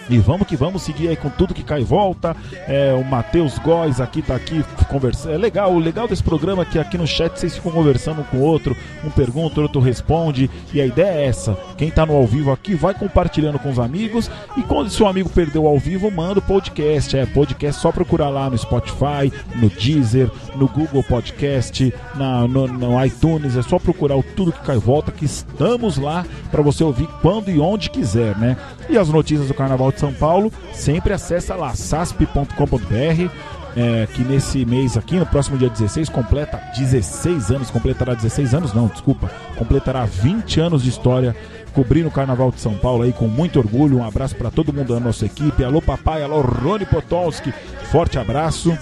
E 0.08 0.18
vamos 0.18 0.46
que 0.46 0.56
vamos 0.56 0.82
seguir 0.82 1.08
aí 1.08 1.16
com 1.16 1.28
tudo 1.28 1.54
que 1.54 1.62
cai 1.62 1.80
e 1.80 1.84
volta. 1.84 2.36
É, 2.66 2.92
o 2.94 3.04
Matheus 3.04 3.58
Góes 3.58 4.00
aqui 4.00 4.22
tá 4.22 4.34
aqui 4.34 4.64
conversando. 4.88 5.34
É 5.34 5.38
legal, 5.38 5.72
o 5.72 5.78
legal 5.78 6.08
desse 6.08 6.22
programa 6.22 6.62
é 6.62 6.64
que 6.64 6.78
aqui 6.78 6.96
no 6.96 7.06
chat 7.06 7.38
vocês 7.38 7.54
ficam 7.54 7.70
conversando 7.72 8.22
um 8.22 8.24
com 8.24 8.38
o 8.38 8.42
outro, 8.42 8.76
um 9.04 9.10
pergunta, 9.10 9.60
outro 9.60 9.80
responde. 9.80 10.50
E 10.72 10.80
a 10.80 10.86
ideia 10.86 11.20
é 11.20 11.26
essa: 11.26 11.56
quem 11.76 11.90
tá 11.90 12.06
no 12.06 12.16
ao 12.16 12.26
vivo 12.26 12.50
aqui 12.50 12.74
vai 12.74 12.94
compartilhando 12.94 13.58
com 13.58 13.70
os 13.70 13.78
amigos. 13.78 14.30
E 14.56 14.62
quando 14.62 14.90
seu 14.90 15.06
amigo 15.06 15.28
perdeu 15.28 15.66
ao 15.66 15.78
vivo, 15.78 16.10
manda 16.10 16.38
o 16.38 16.42
podcast. 16.42 17.16
É 17.16 17.26
podcast 17.26 17.80
só 17.80 17.92
procurar 17.92 18.30
lá 18.30 18.48
no 18.48 18.56
Spotify, 18.56 19.32
no 19.56 19.68
Deezer, 19.68 20.30
no 20.56 20.68
Google 20.68 21.02
Podcast, 21.02 21.92
na, 22.14 22.48
no, 22.48 22.66
no 22.66 23.04
iTunes. 23.04 23.56
É 23.56 23.62
só 23.62 23.78
procurar 23.78 24.16
o 24.16 24.22
tudo 24.22 24.52
que 24.52 24.64
cai 24.64 24.76
e 24.76 24.80
volta, 24.80 25.12
que 25.12 25.24
estamos 25.24 25.98
lá 25.98 26.24
para 26.50 26.62
você 26.62 26.82
ouvir 26.82 27.08
quando 27.20 27.50
e 27.50 27.58
onde 27.58 27.90
quiser, 27.90 28.36
né? 28.38 28.56
E 28.88 28.96
as 28.96 29.08
notícias 29.08 29.48
do 29.48 29.54
Carnaval 29.54 29.92
de 29.98 30.00
São 30.00 30.12
Paulo, 30.12 30.52
sempre 30.72 31.12
acessa 31.12 31.56
lá 31.56 31.74
sasp.com.br. 31.74 33.32
É, 33.76 34.08
que 34.12 34.22
nesse 34.22 34.64
mês 34.64 34.96
aqui, 34.96 35.16
no 35.16 35.26
próximo 35.26 35.58
dia 35.58 35.68
16, 35.68 36.08
completa 36.08 36.60
16 36.76 37.50
anos, 37.50 37.70
completará 37.70 38.14
16 38.14 38.54
anos, 38.54 38.72
não, 38.72 38.88
desculpa, 38.88 39.30
completará 39.56 40.04
20 40.04 40.58
anos 40.58 40.82
de 40.82 40.88
história 40.88 41.36
cobrindo 41.72 42.08
o 42.08 42.10
Carnaval 42.10 42.50
de 42.50 42.60
São 42.60 42.74
Paulo 42.74 43.04
aí 43.04 43.12
com 43.12 43.28
muito 43.28 43.58
orgulho. 43.58 43.98
Um 43.98 44.04
abraço 44.04 44.34
para 44.34 44.50
todo 44.50 44.72
mundo 44.72 44.94
da 44.94 44.98
nossa 44.98 45.26
equipe. 45.26 45.62
Alô 45.62 45.80
papai, 45.80 46.22
alô 46.22 46.40
Rony 46.40 46.86
Potolski, 46.86 47.52
forte 47.84 48.18
abraço. 48.18 48.76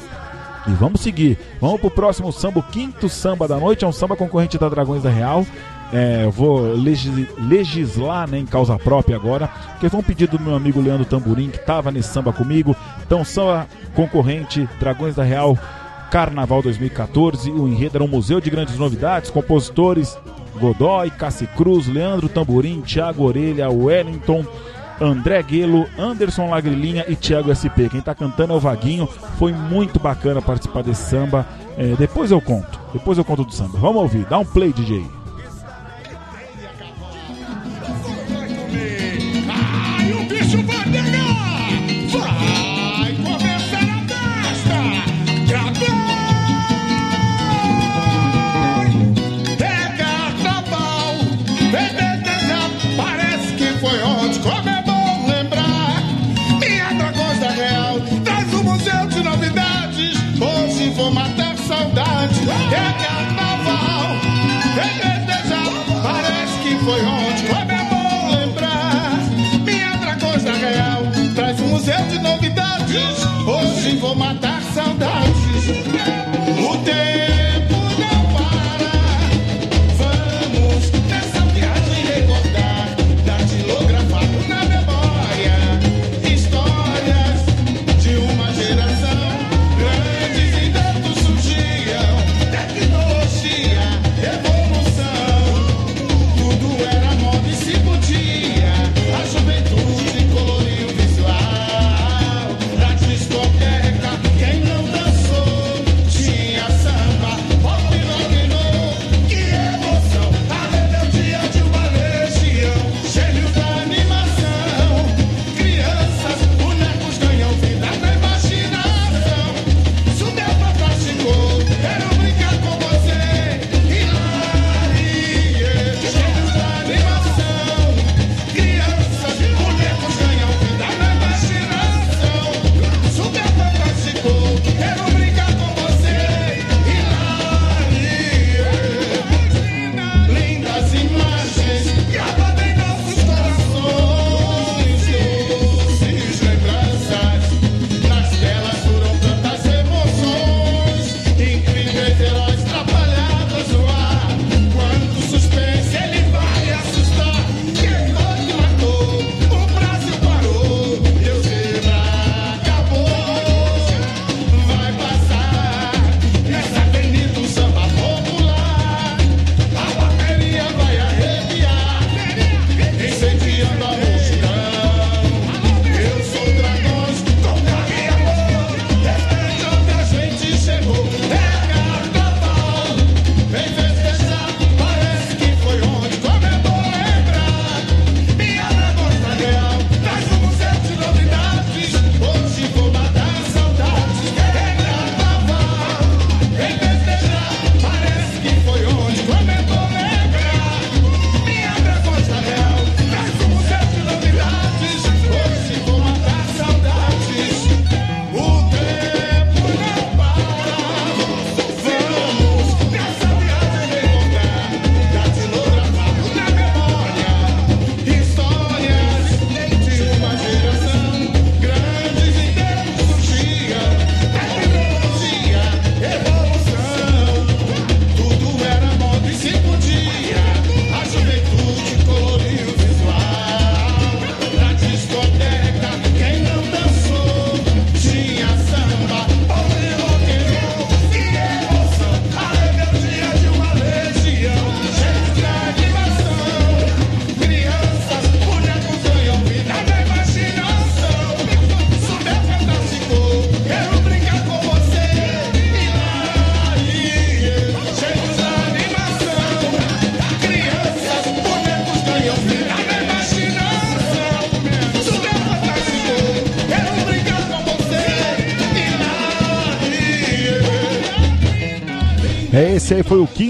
E 0.66 0.70
vamos 0.70 1.00
seguir. 1.00 1.38
Vamos 1.61 1.81
pro 1.81 1.90
próximo 1.90 2.33
samba, 2.33 2.61
o 2.61 2.62
quinto 2.62 3.09
samba 3.09 3.46
da 3.46 3.59
noite. 3.59 3.85
É 3.85 3.88
um 3.88 3.92
samba 3.92 4.16
concorrente 4.16 4.57
da 4.57 4.68
Dragões 4.68 5.02
da 5.02 5.11
Real. 5.11 5.44
É, 5.92 6.27
vou 6.27 6.61
legis- 6.75 7.29
legislar 7.38 8.29
né, 8.29 8.38
em 8.38 8.46
causa 8.46 8.77
própria 8.79 9.16
agora, 9.16 9.46
porque 9.72 9.88
foi 9.88 10.01
um 10.01 10.03
pedido 10.03 10.37
do 10.37 10.42
meu 10.44 10.55
amigo 10.57 10.81
Leandro 10.81 11.05
Tamburim, 11.05 11.49
que 11.49 11.59
estava 11.59 11.90
nesse 11.92 12.09
samba 12.09 12.33
comigo. 12.33 12.75
Então, 13.07 13.25
samba 13.25 13.66
concorrente, 13.94 14.68
Dragões 14.81 15.14
da 15.14 15.22
Real, 15.22 15.57
Carnaval 16.11 16.61
2014. 16.62 17.51
O 17.51 17.68
enredo 17.68 17.96
era 17.99 18.05
um 18.05 18.09
museu 18.09 18.40
de 18.40 18.51
grandes 18.51 18.77
novidades, 18.79 19.31
compositores 19.31 20.18
Godoy, 20.59 21.11
Cassi 21.11 21.46
Cruz, 21.46 21.87
Leandro 21.87 22.29
Tamburim, 22.29 22.81
Thiago 22.81 23.25
Orelha, 23.25 23.70
Wellington. 23.70 24.44
André 24.99 25.42
Guelo, 25.42 25.85
Anderson 25.99 26.49
Lagrilinha 26.49 27.05
e 27.07 27.14
Thiago 27.14 27.53
SP. 27.53 27.85
Quem 27.90 28.01
tá 28.01 28.14
cantando 28.14 28.55
é 28.55 28.57
o 28.57 28.61
Vaguinho. 28.61 29.07
Foi 29.38 29.53
muito 29.53 30.01
bacana 30.01 30.40
participar 30.40 30.83
desse 30.83 31.11
samba. 31.11 31.46
É, 31.77 31.88
depois 31.99 32.31
eu 32.31 32.40
conto. 32.40 32.81
Depois 32.94 33.18
eu 33.18 33.25
conto 33.25 33.44
do 33.44 33.53
samba. 33.53 33.77
Vamos 33.79 34.01
ouvir. 34.01 34.25
Dá 34.25 34.38
um 34.38 34.44
play, 34.46 34.72
DJ. 34.72 35.05
Novidades. 72.97 73.26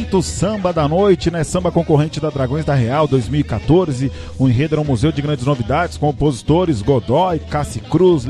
Quinto 0.06 0.22
samba 0.22 0.72
da 0.72 0.86
noite, 0.86 1.32
né? 1.32 1.42
Samba 1.42 1.72
concorrente 1.72 2.20
da 2.20 2.30
Dragões 2.30 2.64
da 2.64 2.74
Real 2.74 3.08
2014. 3.08 4.12
O 4.38 4.48
enredo 4.48 4.76
era 4.76 4.80
um 4.80 4.84
museu 4.84 5.10
de 5.10 5.20
grandes 5.20 5.44
novidades, 5.44 5.96
compositores 5.96 6.80
Godoy, 6.80 7.40
Cassi 7.40 7.80
Cruz, 7.80 8.24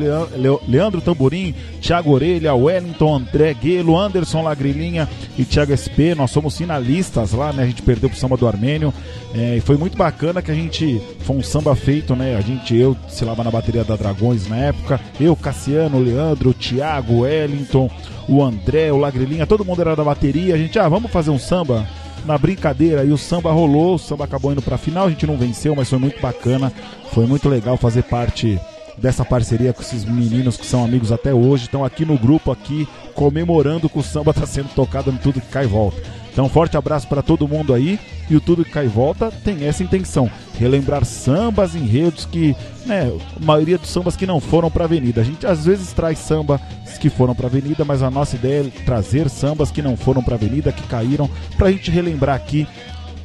Leandro 0.67 1.03
Tamborim, 1.03 1.55
Thiago 1.83 2.13
Orelha, 2.13 2.55
Wellington, 2.55 3.17
André 3.17 3.53
Guelo, 3.53 3.99
Anderson 3.99 4.41
Lagrilinha 4.41 5.07
e 5.37 5.45
Thiago 5.45 5.77
SP. 5.77 6.17
Nós 6.17 6.31
somos 6.31 6.57
finalistas 6.57 7.33
lá, 7.33 7.53
né? 7.53 7.65
A 7.65 7.67
gente 7.67 7.83
perdeu 7.83 8.09
pro 8.09 8.19
samba 8.19 8.39
do 8.39 8.49
Armênio. 8.49 8.93
É, 9.39 9.61
foi 9.61 9.77
muito 9.77 9.99
bacana 9.99 10.41
que 10.41 10.51
a 10.51 10.55
gente. 10.55 10.99
Foi 11.21 11.37
um 11.37 11.43
samba 11.43 11.77
feito, 11.77 12.17
né? 12.17 12.37
A 12.37 12.41
gente, 12.41 12.75
eu, 12.75 12.97
se 13.07 13.23
lava 13.23 13.45
na 13.45 13.51
bateria 13.51 13.85
da 13.85 13.95
Dragões 13.95 14.49
na 14.49 14.57
época. 14.57 14.99
Eu, 15.21 15.37
Cassiano, 15.37 15.99
Leandro, 15.99 16.55
Thiago, 16.55 17.21
Wellington, 17.21 17.91
o 18.27 18.43
André, 18.43 18.91
o 18.91 18.97
Lagrilinha, 18.97 19.47
todo 19.47 19.65
mundo 19.65 19.83
era 19.83 19.95
da 19.95 20.03
bateria. 20.03 20.55
A 20.55 20.59
gente, 20.59 20.79
ah, 20.79 20.89
vamos 20.89 21.11
fazer 21.11 21.31
um 21.31 21.39
samba? 21.39 21.87
Na 22.25 22.39
brincadeira, 22.39 23.05
e 23.05 23.13
o 23.13 23.19
samba 23.19 23.53
rolou, 23.53 23.95
o 23.95 23.99
samba 23.99 24.25
acabou 24.25 24.51
indo 24.51 24.63
pra 24.63 24.77
final, 24.77 25.07
a 25.07 25.11
gente 25.11 25.27
não 25.27 25.37
venceu, 25.37 25.77
mas 25.77 25.89
foi 25.89 25.99
muito 25.99 26.21
bacana. 26.21 26.73
Foi 27.13 27.27
muito 27.27 27.49
legal 27.49 27.77
fazer 27.77 28.03
parte 28.05 28.59
dessa 28.97 29.25
parceria 29.25 29.73
com 29.73 29.83
esses 29.83 30.05
meninos 30.05 30.57
que 30.57 30.65
são 30.65 30.83
amigos 30.83 31.13
até 31.13 31.33
hoje, 31.35 31.65
estão 31.65 31.85
aqui 31.85 32.05
no 32.07 32.19
grupo 32.19 32.51
aqui 32.51 32.89
comemorando 33.15 33.89
que 33.89 33.99
o 33.99 34.03
samba 34.03 34.31
está 34.31 34.47
sendo 34.47 34.71
tocado 34.75 35.13
no 35.13 35.19
Tudo 35.19 35.41
que 35.41 35.49
Cai 35.49 35.65
e 35.65 35.69
Volta. 35.69 36.16
Então, 36.37 36.51
forte 36.51 36.77
abraço 36.77 37.09
para 37.09 37.23
todo 37.23 37.49
mundo 37.49 37.73
aí. 37.73 37.99
E 38.29 38.37
o 38.37 38.43
Tudo 38.43 38.63
que 38.63 38.71
Cai 38.71 38.87
Volta 38.87 39.33
tem 39.43 39.67
essa 39.67 39.83
intenção: 39.83 40.31
relembrar 40.59 41.03
sambas, 41.03 41.75
enredos 41.75 42.27
que, 42.27 42.55
né, 42.85 43.11
a 43.35 43.43
maioria 43.43 43.79
dos 43.79 43.89
sambas 43.89 44.17
que 44.17 44.27
não 44.27 44.39
foram 44.39 44.71
para 44.71 44.85
avenida. 44.85 45.23
A 45.23 45.25
gente 45.25 45.47
às 45.47 45.65
vezes 45.65 45.95
traz 45.95 46.19
sambas 46.19 46.61
que 47.01 47.09
foram 47.09 47.35
para 47.35 47.47
avenida, 47.47 47.87
mas 47.87 48.03
a 48.03 48.11
nossa 48.11 48.37
ideia 48.37 48.67
é 48.67 48.85
trazer 48.85 49.31
sambas 49.31 49.71
que 49.71 49.81
não 49.81 49.97
foram 49.97 50.23
para 50.23 50.35
avenida, 50.35 50.73
que 50.73 50.83
caíram, 50.83 51.31
para 51.57 51.69
a 51.69 51.73
gente 51.73 51.91
relembrar 51.91 52.37
aqui 52.37 52.69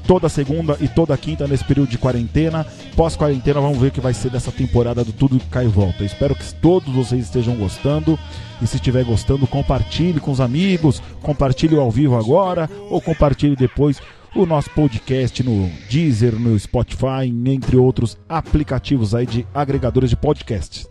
toda 0.07 0.29
segunda 0.29 0.77
e 0.79 0.87
toda 0.87 1.17
quinta 1.17 1.47
nesse 1.47 1.63
período 1.63 1.89
de 1.89 1.97
quarentena. 1.97 2.65
Pós-quarentena, 2.95 3.61
vamos 3.61 3.77
ver 3.77 3.87
o 3.87 3.91
que 3.91 4.01
vai 4.01 4.13
ser 4.13 4.29
dessa 4.29 4.51
temporada 4.51 5.03
do 5.03 5.11
Tudo 5.11 5.39
que 5.39 5.47
Cai 5.47 5.65
e 5.65 5.69
Volta. 5.69 6.03
Espero 6.03 6.35
que 6.35 6.53
todos 6.55 6.93
vocês 6.93 7.25
estejam 7.25 7.55
gostando. 7.55 8.17
E 8.61 8.67
se 8.67 8.75
estiver 8.75 9.03
gostando, 9.03 9.47
compartilhe 9.47 10.19
com 10.19 10.31
os 10.31 10.39
amigos, 10.39 11.01
compartilhe 11.21 11.75
ao 11.75 11.89
vivo 11.89 12.15
agora 12.15 12.69
ou 12.89 13.01
compartilhe 13.01 13.55
depois 13.55 13.99
o 14.35 14.45
nosso 14.45 14.69
podcast 14.69 15.43
no 15.43 15.69
Deezer, 15.89 16.35
no 16.35 16.57
Spotify, 16.57 17.27
entre 17.45 17.75
outros 17.75 18.17
aplicativos 18.29 19.13
aí 19.13 19.25
de 19.25 19.45
agregadores 19.53 20.09
de 20.09 20.15
podcasts. 20.15 20.87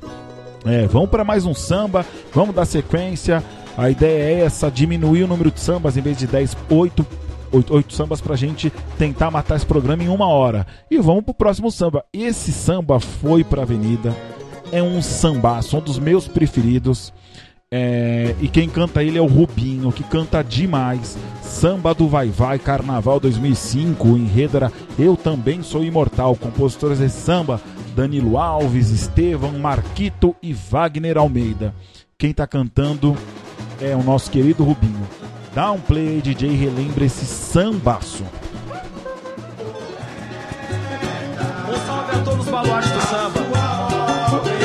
É, 0.64 0.86
vamos 0.86 1.08
para 1.08 1.24
mais 1.24 1.46
um 1.46 1.54
samba, 1.54 2.04
vamos 2.34 2.54
dar 2.54 2.66
sequência. 2.66 3.42
A 3.78 3.88
ideia 3.88 4.40
é 4.40 4.44
essa, 4.44 4.70
diminuir 4.70 5.22
o 5.22 5.28
número 5.28 5.50
de 5.50 5.60
sambas 5.60 5.96
em 5.96 6.02
vez 6.02 6.18
de 6.18 6.26
10, 6.26 6.56
8 6.68 7.06
oito, 7.52 7.74
oito 7.74 7.92
sambas 7.94 8.20
pra 8.20 8.36
gente 8.36 8.72
tentar 8.98 9.30
matar 9.30 9.56
esse 9.56 9.66
programa 9.66 10.02
em 10.02 10.08
uma 10.08 10.28
hora. 10.28 10.66
E 10.90 10.98
vamos 10.98 11.24
pro 11.24 11.34
próximo 11.34 11.70
samba. 11.70 12.04
Esse 12.12 12.52
samba 12.52 13.00
foi 13.00 13.44
pra 13.44 13.62
avenida. 13.62 14.14
É 14.72 14.82
um 14.82 15.02
sambaço, 15.02 15.76
um 15.76 15.80
dos 15.80 15.98
meus 15.98 16.28
preferidos. 16.28 17.12
É, 17.72 18.34
e 18.40 18.48
quem 18.48 18.68
canta 18.68 19.02
ele 19.02 19.16
é 19.16 19.20
o 19.20 19.26
Rubinho, 19.26 19.92
que 19.92 20.02
canta 20.02 20.42
demais. 20.42 21.16
Samba 21.40 21.94
do 21.94 22.08
Vai 22.08 22.28
Vai, 22.28 22.58
Carnaval 22.58 23.20
2005. 23.20 24.08
O 24.08 24.18
enredo 24.18 24.56
era 24.56 24.72
Eu 24.98 25.16
Também 25.16 25.62
Sou 25.62 25.84
Imortal. 25.84 26.34
Compositores 26.36 26.98
de 26.98 27.08
samba: 27.08 27.60
Danilo 27.94 28.38
Alves, 28.38 28.90
Estevam, 28.90 29.58
Marquito 29.58 30.34
e 30.42 30.52
Wagner 30.52 31.16
Almeida. 31.16 31.74
Quem 32.18 32.32
tá 32.32 32.46
cantando 32.46 33.16
é 33.80 33.94
o 33.96 34.02
nosso 34.02 34.30
querido 34.30 34.64
Rubinho. 34.64 35.06
Dá 35.52 35.72
um 35.72 35.80
play 35.80 36.08
aí, 36.08 36.22
DJ, 36.22 36.54
relembra 36.54 37.04
esse 37.04 37.26
sambaço. 37.26 38.24
Um 41.68 41.86
salve 41.86 42.12
a 42.12 42.24
todos 42.24 42.46
os 42.46 42.50
baluartes 42.50 42.90
do 42.92 43.00
samba. 43.00 43.40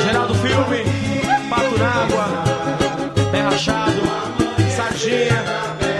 Geraldo 0.05 0.35
Filme, 0.35 0.83
Pato 1.49 1.77
Nágua, 1.79 2.25
Pé 3.31 3.41
Rachado, 3.41 4.01
Sardinha 4.75 5.43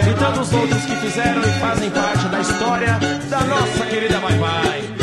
e 0.07 0.13
tantos 0.19 0.53
outros 0.53 0.85
que 0.85 0.95
fizeram 0.97 1.41
e 1.41 1.59
fazem 1.59 1.89
parte 1.89 2.27
da 2.27 2.39
história 2.41 2.99
da 3.29 3.41
nossa 3.41 3.85
querida 3.87 4.19
Vai 4.19 4.37
Vai. 4.37 4.94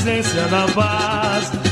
A 0.00 0.16
essência 0.16 0.42
da 0.48 0.66
paz. 0.68 1.69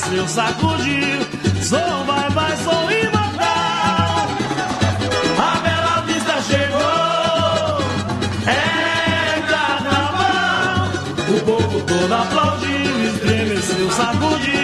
Estremeceu, 0.00 0.28
sacudiu. 0.28 1.20
Sou 1.62 2.04
vai, 2.04 2.30
vai, 2.30 2.56
sou 2.56 2.90
imortal. 2.90 4.28
A 5.38 5.58
Bela 5.60 6.00
Vista 6.06 6.42
chegou, 6.42 7.80
é 8.46 9.40
carnaval. 9.48 10.88
O 11.28 11.40
povo 11.44 11.80
todo 11.82 12.14
aplaudiu, 12.14 13.14
estremeceu, 13.14 13.90
sacudiu. 13.90 14.59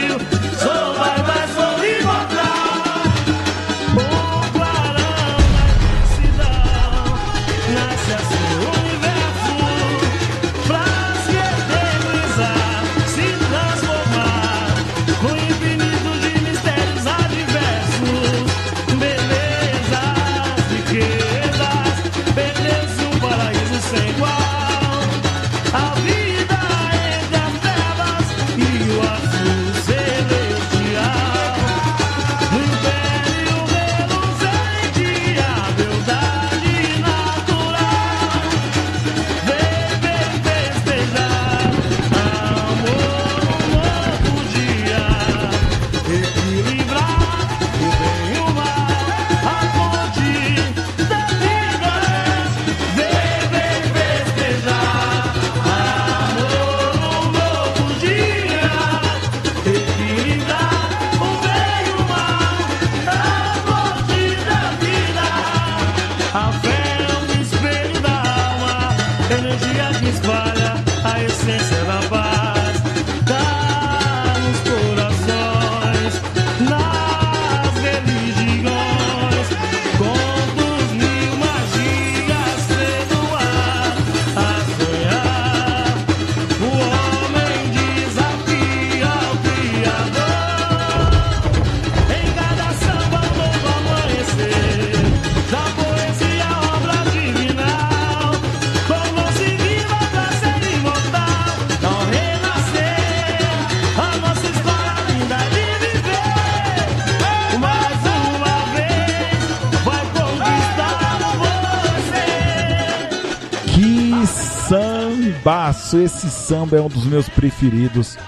Sambaço! 115.86 115.96
Esse 115.98 116.28
samba 116.28 116.76
é 116.76 116.80
um 116.80 116.88
dos 116.88 117.04
meus 117.04 117.28
preferidos. 117.28 118.18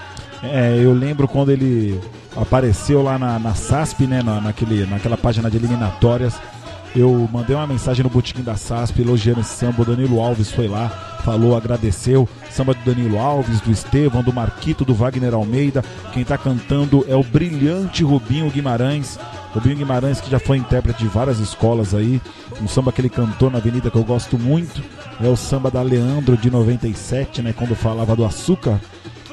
É, 0.41 0.79
eu 0.81 0.93
lembro 0.93 1.27
quando 1.27 1.51
ele 1.51 1.99
apareceu 2.35 3.03
lá 3.03 3.19
na, 3.19 3.37
na 3.37 3.53
SASP, 3.53 4.07
né, 4.07 4.21
na, 4.23 4.39
naquele, 4.39 4.85
naquela 4.85 5.17
página 5.17 5.51
de 5.51 5.57
eliminatórias. 5.57 6.35
Eu 6.95 7.29
mandei 7.31 7.55
uma 7.55 7.67
mensagem 7.67 8.03
no 8.03 8.09
botequim 8.09 8.41
da 8.41 8.55
SASP 8.55 9.01
elogiando 9.01 9.41
esse 9.41 9.55
samba. 9.55 9.81
O 9.81 9.85
Danilo 9.85 10.19
Alves 10.21 10.49
foi 10.51 10.67
lá, 10.67 11.18
falou, 11.29 11.55
agradeceu. 11.55 12.27
Samba 12.49 12.73
do 12.73 12.83
Danilo 12.83 13.19
Alves, 13.19 13.61
do 13.61 13.69
Estevão, 13.69 14.23
do 14.23 14.33
Marquito, 14.33 14.83
do 14.83 14.95
Wagner 14.95 15.35
Almeida. 15.35 15.83
Quem 16.11 16.25
tá 16.25 16.39
cantando 16.39 17.05
é 17.07 17.15
o 17.15 17.21
brilhante 17.21 18.03
Rubinho 18.03 18.49
Guimarães. 18.49 19.19
Rubinho 19.53 19.75
Guimarães, 19.75 20.19
que 20.19 20.31
já 20.31 20.39
foi 20.39 20.57
intérprete 20.57 21.03
de 21.03 21.07
várias 21.07 21.39
escolas 21.39 21.93
aí. 21.93 22.19
Um 22.59 22.67
samba 22.67 22.91
que 22.91 22.99
ele 22.99 23.09
cantou 23.09 23.51
na 23.51 23.59
Avenida 23.59 23.91
que 23.91 23.95
eu 23.95 24.03
gosto 24.03 24.39
muito. 24.39 24.81
É 25.21 25.27
o 25.27 25.35
samba 25.35 25.69
da 25.69 25.83
Leandro 25.83 26.35
de 26.35 26.49
97, 26.49 27.43
né? 27.43 27.53
Quando 27.53 27.75
falava 27.75 28.15
do 28.15 28.25
açúcar. 28.25 28.81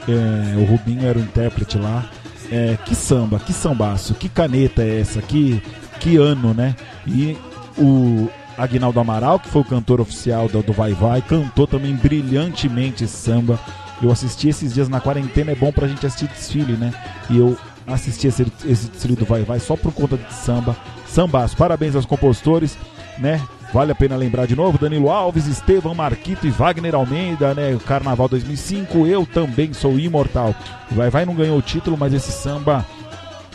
É, 0.06 0.58
o 0.58 0.66
Rubinho 0.66 1.06
era 1.06 1.18
o 1.18 1.22
intérprete 1.22 1.78
lá. 1.78 2.04
É, 2.52 2.76
que 2.84 2.94
samba, 2.94 3.38
que 3.38 3.54
sambaço, 3.54 4.14
que 4.14 4.28
caneta 4.28 4.82
é 4.82 5.00
essa, 5.00 5.20
que, 5.22 5.60
que 5.98 6.16
ano, 6.16 6.52
né? 6.52 6.76
E 7.06 7.36
o 7.78 8.28
Agnaldo 8.56 8.98
Amaral, 8.98 9.38
que 9.38 9.48
foi 9.48 9.62
o 9.62 9.64
cantor 9.64 10.00
oficial 10.00 10.48
do, 10.48 10.72
Vai 10.72 10.92
Vai, 10.92 11.20
cantou 11.20 11.66
também 11.66 11.94
brilhantemente 11.94 13.06
samba. 13.06 13.58
Eu 14.00 14.10
assisti 14.10 14.48
esses 14.48 14.74
dias 14.74 14.88
na 14.88 15.00
quarentena, 15.00 15.52
é 15.52 15.54
bom 15.54 15.72
pra 15.72 15.88
gente 15.88 16.06
assistir 16.06 16.28
desfile, 16.28 16.72
né? 16.74 16.92
E 17.30 17.38
eu 17.38 17.56
assisti 17.86 18.26
esse, 18.26 18.46
esse 18.64 18.88
desfile 18.88 19.16
do 19.16 19.24
Vai 19.24 19.42
Vai 19.42 19.60
só 19.60 19.76
por 19.76 19.92
conta 19.92 20.16
de 20.16 20.32
samba. 20.32 20.76
Sambaço, 21.06 21.56
parabéns 21.56 21.94
aos 21.94 22.04
compositores, 22.04 22.76
né? 23.18 23.40
Vale 23.72 23.92
a 23.92 23.94
pena 23.94 24.16
lembrar 24.16 24.46
de 24.46 24.54
novo, 24.54 24.78
Danilo 24.78 25.10
Alves, 25.10 25.46
Estevam 25.46 25.94
Marquito 25.94 26.46
e 26.46 26.50
Wagner 26.50 26.94
Almeida, 26.94 27.52
né? 27.54 27.74
O 27.74 27.80
Carnaval 27.80 28.28
2005, 28.28 29.06
eu 29.06 29.26
também 29.26 29.72
sou 29.72 29.98
imortal. 29.98 30.54
Vai 30.90 31.10
Vai 31.10 31.24
não 31.26 31.34
ganhou 31.34 31.58
o 31.58 31.62
título, 31.62 31.96
mas 31.96 32.12
esse 32.14 32.30
samba 32.30 32.86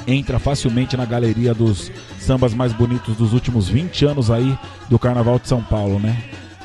entra 0.07 0.39
facilmente 0.39 0.95
na 0.97 1.05
galeria 1.05 1.53
dos 1.53 1.91
sambas 2.19 2.53
mais 2.53 2.73
bonitos 2.73 3.15
dos 3.15 3.33
últimos 3.33 3.67
20 3.69 4.05
anos 4.05 4.29
aí 4.31 4.57
do 4.89 4.97
Carnaval 4.99 5.39
de 5.39 5.47
São 5.47 5.61
Paulo, 5.61 5.99
né? 5.99 6.17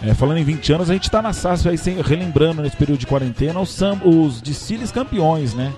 É, 0.02 0.12
falando 0.14 0.38
em 0.38 0.44
20 0.44 0.72
anos, 0.74 0.90
a 0.90 0.92
gente 0.92 1.10
tá 1.10 1.22
na 1.22 1.32
SAS 1.32 1.66
aí 1.66 1.78
sem- 1.78 2.00
relembrando 2.02 2.60
nesse 2.62 2.76
período 2.76 2.98
de 3.00 3.06
quarentena 3.06 3.58
os, 3.60 3.70
samba, 3.70 4.06
os 4.06 4.40
desfiles 4.42 4.92
campeões, 4.92 5.54
né? 5.54 5.72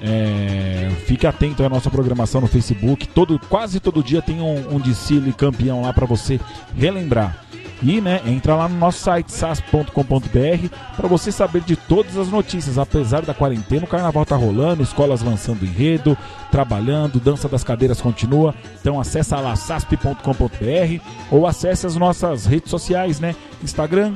É, 0.00 0.90
fique 1.06 1.26
atento 1.26 1.64
à 1.64 1.68
nossa 1.68 1.90
programação 1.90 2.40
no 2.40 2.46
Facebook. 2.46 3.08
Todo, 3.08 3.38
quase 3.48 3.80
todo 3.80 4.02
dia 4.02 4.22
tem 4.22 4.40
um, 4.40 4.76
um 4.76 4.78
desfile 4.78 5.32
campeão 5.32 5.82
lá 5.82 5.92
para 5.92 6.06
você 6.06 6.38
relembrar. 6.76 7.36
E 7.82 8.00
né, 8.00 8.20
entra 8.26 8.56
lá 8.56 8.68
no 8.68 8.76
nosso 8.76 8.98
site 8.98 9.30
sas.com.br 9.30 10.68
para 10.96 11.08
você 11.08 11.30
saber 11.30 11.62
de 11.62 11.76
todas 11.76 12.16
as 12.16 12.28
notícias. 12.28 12.78
Apesar 12.78 13.22
da 13.22 13.32
quarentena, 13.32 13.84
o 13.84 13.88
carnaval 13.88 14.26
tá 14.26 14.34
rolando, 14.36 14.82
escolas 14.82 15.22
lançando 15.22 15.64
enredo, 15.64 16.16
trabalhando, 16.50 17.20
dança 17.20 17.48
das 17.48 17.62
cadeiras 17.62 18.00
continua. 18.00 18.54
Então 18.80 19.00
acessa 19.00 19.38
lá 19.38 19.54
sasp.com.br 19.54 21.02
ou 21.30 21.46
acesse 21.46 21.86
as 21.86 21.94
nossas 21.96 22.46
redes 22.46 22.70
sociais, 22.70 23.20
né? 23.20 23.36
Instagram, 23.62 24.14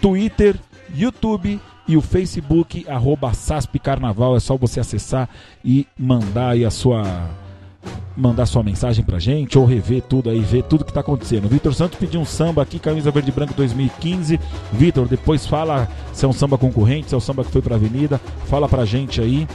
Twitter, 0.00 0.56
YouTube 0.94 1.60
e 1.90 1.96
o 1.96 2.00
Facebook, 2.00 2.86
arroba 2.88 3.34
SASP 3.34 3.80
Carnaval. 3.80 4.36
É 4.36 4.40
só 4.40 4.56
você 4.56 4.78
acessar 4.78 5.28
e 5.64 5.86
mandar 5.98 6.50
aí 6.50 6.64
a 6.64 6.70
sua. 6.70 7.28
Mandar 8.20 8.44
sua 8.44 8.62
mensagem 8.62 9.02
pra 9.02 9.18
gente 9.18 9.58
ou 9.58 9.64
rever 9.64 10.02
tudo 10.02 10.28
aí, 10.28 10.40
ver 10.40 10.62
tudo 10.64 10.84
que 10.84 10.92
tá 10.92 11.00
acontecendo. 11.00 11.48
Vitor 11.48 11.72
Santos 11.72 11.98
pediu 11.98 12.20
um 12.20 12.24
samba 12.26 12.60
aqui, 12.60 12.78
camisa 12.78 13.10
verde 13.10 13.30
e 13.30 13.32
branco 13.32 13.54
2015. 13.54 14.38
Vitor, 14.70 15.08
depois 15.08 15.46
fala 15.46 15.88
se 16.12 16.26
é 16.26 16.28
um 16.28 16.32
samba 16.32 16.58
concorrente, 16.58 17.08
se 17.08 17.14
é 17.14 17.16
um 17.16 17.20
samba 17.20 17.42
que 17.42 17.50
foi 17.50 17.62
pra 17.62 17.76
avenida. 17.76 18.20
Fala 18.44 18.68
pra 18.68 18.84
gente 18.84 19.22
aí. 19.22 19.48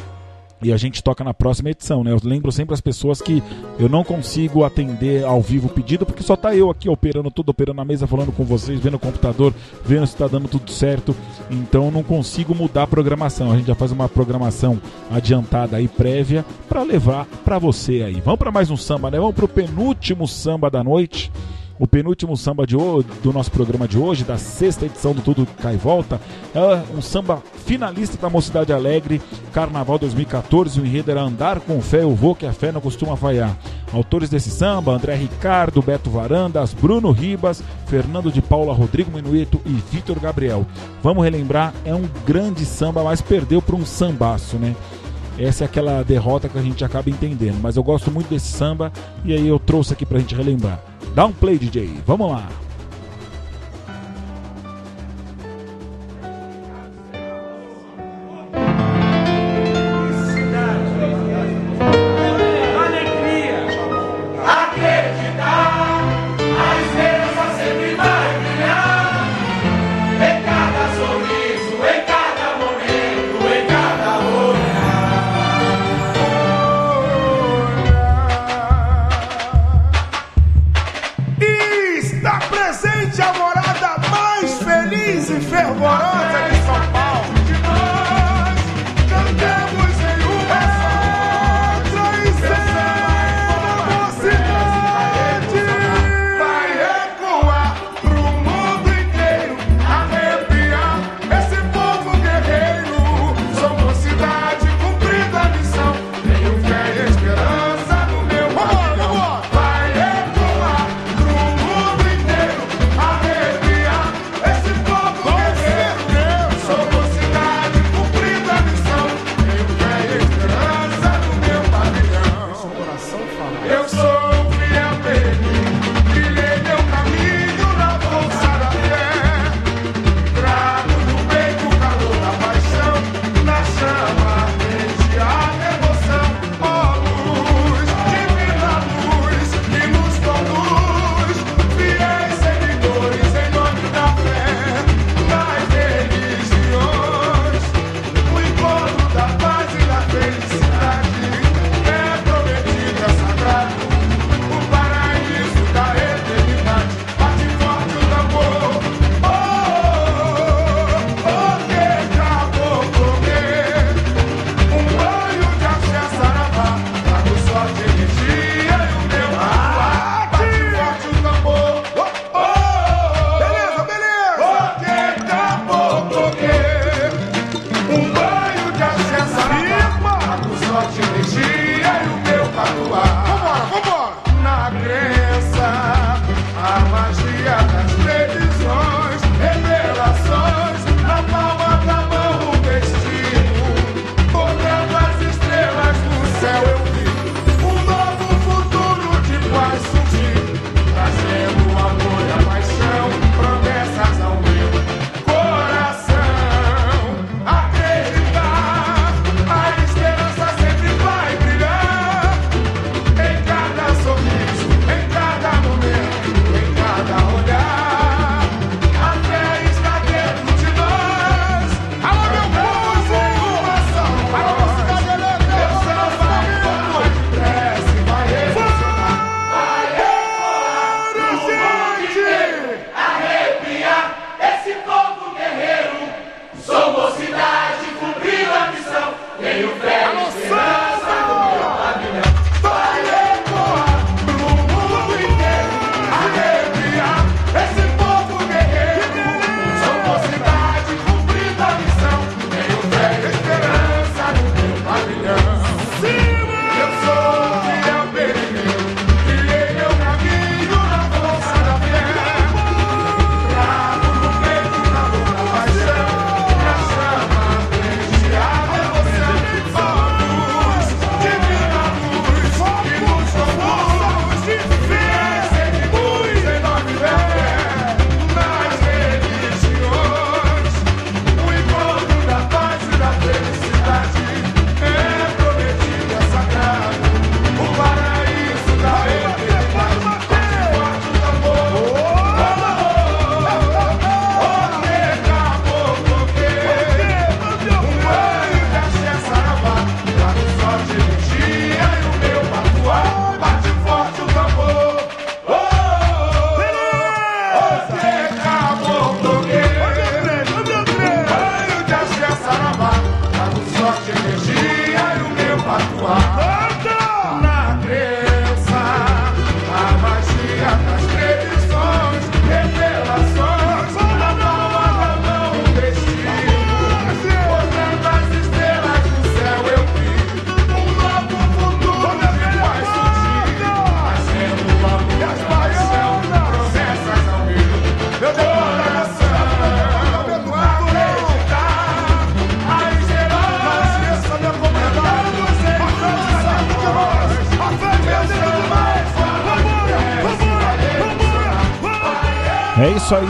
E 0.61 0.71
a 0.71 0.77
gente 0.77 1.03
toca 1.03 1.23
na 1.23 1.33
próxima 1.33 1.69
edição, 1.69 2.03
né? 2.03 2.11
Eu 2.11 2.19
lembro 2.23 2.51
sempre 2.51 2.73
as 2.73 2.81
pessoas 2.81 3.21
que 3.21 3.43
eu 3.77 3.89
não 3.89 4.03
consigo 4.03 4.63
atender 4.63 5.23
ao 5.23 5.41
vivo 5.41 5.67
o 5.67 5.69
pedido, 5.69 6.05
porque 6.05 6.23
só 6.23 6.35
tá 6.35 6.55
eu 6.55 6.69
aqui 6.69 6.89
operando 6.89 7.29
tudo, 7.29 7.49
operando 7.49 7.81
a 7.81 7.85
mesa, 7.85 8.07
falando 8.07 8.31
com 8.31 8.43
vocês, 8.43 8.79
vendo 8.79 8.95
o 8.95 8.99
computador, 8.99 9.53
vendo 9.83 10.07
se 10.07 10.15
tá 10.15 10.27
dando 10.27 10.47
tudo 10.47 10.71
certo. 10.71 11.15
Então 11.51 11.85
eu 11.85 11.91
não 11.91 12.03
consigo 12.03 12.55
mudar 12.55 12.83
a 12.83 12.87
programação. 12.87 13.51
A 13.51 13.57
gente 13.57 13.67
já 13.67 13.75
faz 13.75 13.91
uma 13.91 14.07
programação 14.07 14.81
adiantada 15.11 15.77
aí, 15.77 15.87
prévia, 15.87 16.45
para 16.69 16.83
levar 16.83 17.25
para 17.43 17.59
você 17.59 18.01
aí. 18.01 18.21
Vamos 18.21 18.39
para 18.39 18.51
mais 18.51 18.71
um 18.71 18.77
samba, 18.77 19.11
né? 19.11 19.19
Vamos 19.19 19.35
pro 19.35 19.47
penúltimo 19.47 20.27
samba 20.27 20.69
da 20.69 20.83
noite. 20.83 21.31
O 21.77 21.85
penúltimo 21.85 22.37
samba 22.37 22.65
de 22.65 22.77
hoje, 22.77 23.05
do 23.21 23.33
nosso 23.33 23.51
programa 23.51 23.85
de 23.85 23.97
hoje, 23.97 24.23
da 24.23 24.37
sexta 24.37 24.85
edição 24.85 25.13
do 25.13 25.21
Tudo 25.21 25.45
Cai 25.61 25.75
Volta, 25.75 26.21
é 26.53 26.83
um 26.97 27.01
samba 27.01 27.43
finalista 27.65 28.17
da 28.17 28.29
Mocidade 28.29 28.71
Alegre, 28.71 29.21
Carnaval 29.51 29.99
2014. 29.99 30.79
O 30.79 30.85
enredo 30.85 31.11
era 31.11 31.21
Andar 31.21 31.59
com 31.59 31.81
Fé, 31.81 32.03
eu 32.03 32.15
vou 32.15 32.33
que 32.33 32.45
a 32.45 32.53
fé 32.53 32.71
não 32.71 32.79
costuma 32.79 33.17
falhar. 33.17 33.57
Autores 33.91 34.29
desse 34.29 34.49
samba: 34.49 34.93
André 34.93 35.15
Ricardo, 35.15 35.81
Beto 35.81 36.09
Varandas, 36.09 36.73
Bruno 36.73 37.11
Ribas, 37.11 37.61
Fernando 37.87 38.31
de 38.31 38.41
Paula, 38.41 38.73
Rodrigo 38.73 39.11
Minueto 39.11 39.59
e 39.65 39.73
Vitor 39.91 40.17
Gabriel. 40.17 40.65
Vamos 41.03 41.25
relembrar, 41.25 41.73
é 41.83 41.93
um 41.93 42.07
grande 42.25 42.65
samba, 42.65 43.03
mas 43.03 43.21
perdeu 43.21 43.61
para 43.61 43.75
um 43.75 43.85
sambaço, 43.85 44.55
né? 44.55 44.73
Essa 45.37 45.65
é 45.65 45.65
aquela 45.65 46.01
derrota 46.03 46.47
que 46.47 46.57
a 46.57 46.61
gente 46.61 46.85
acaba 46.85 47.09
entendendo. 47.09 47.59
Mas 47.61 47.75
eu 47.75 47.83
gosto 47.83 48.09
muito 48.09 48.29
desse 48.29 48.53
samba 48.53 48.93
e 49.25 49.33
aí 49.33 49.45
eu 49.45 49.59
trouxe 49.59 49.91
aqui 49.91 50.05
pra 50.05 50.19
gente 50.19 50.33
relembrar. 50.33 50.94
Dá 51.15 51.25
um 51.25 51.31
play, 51.31 51.57
DJ. 51.57 52.01
Vamos 52.05 52.29
lá. 52.29 52.64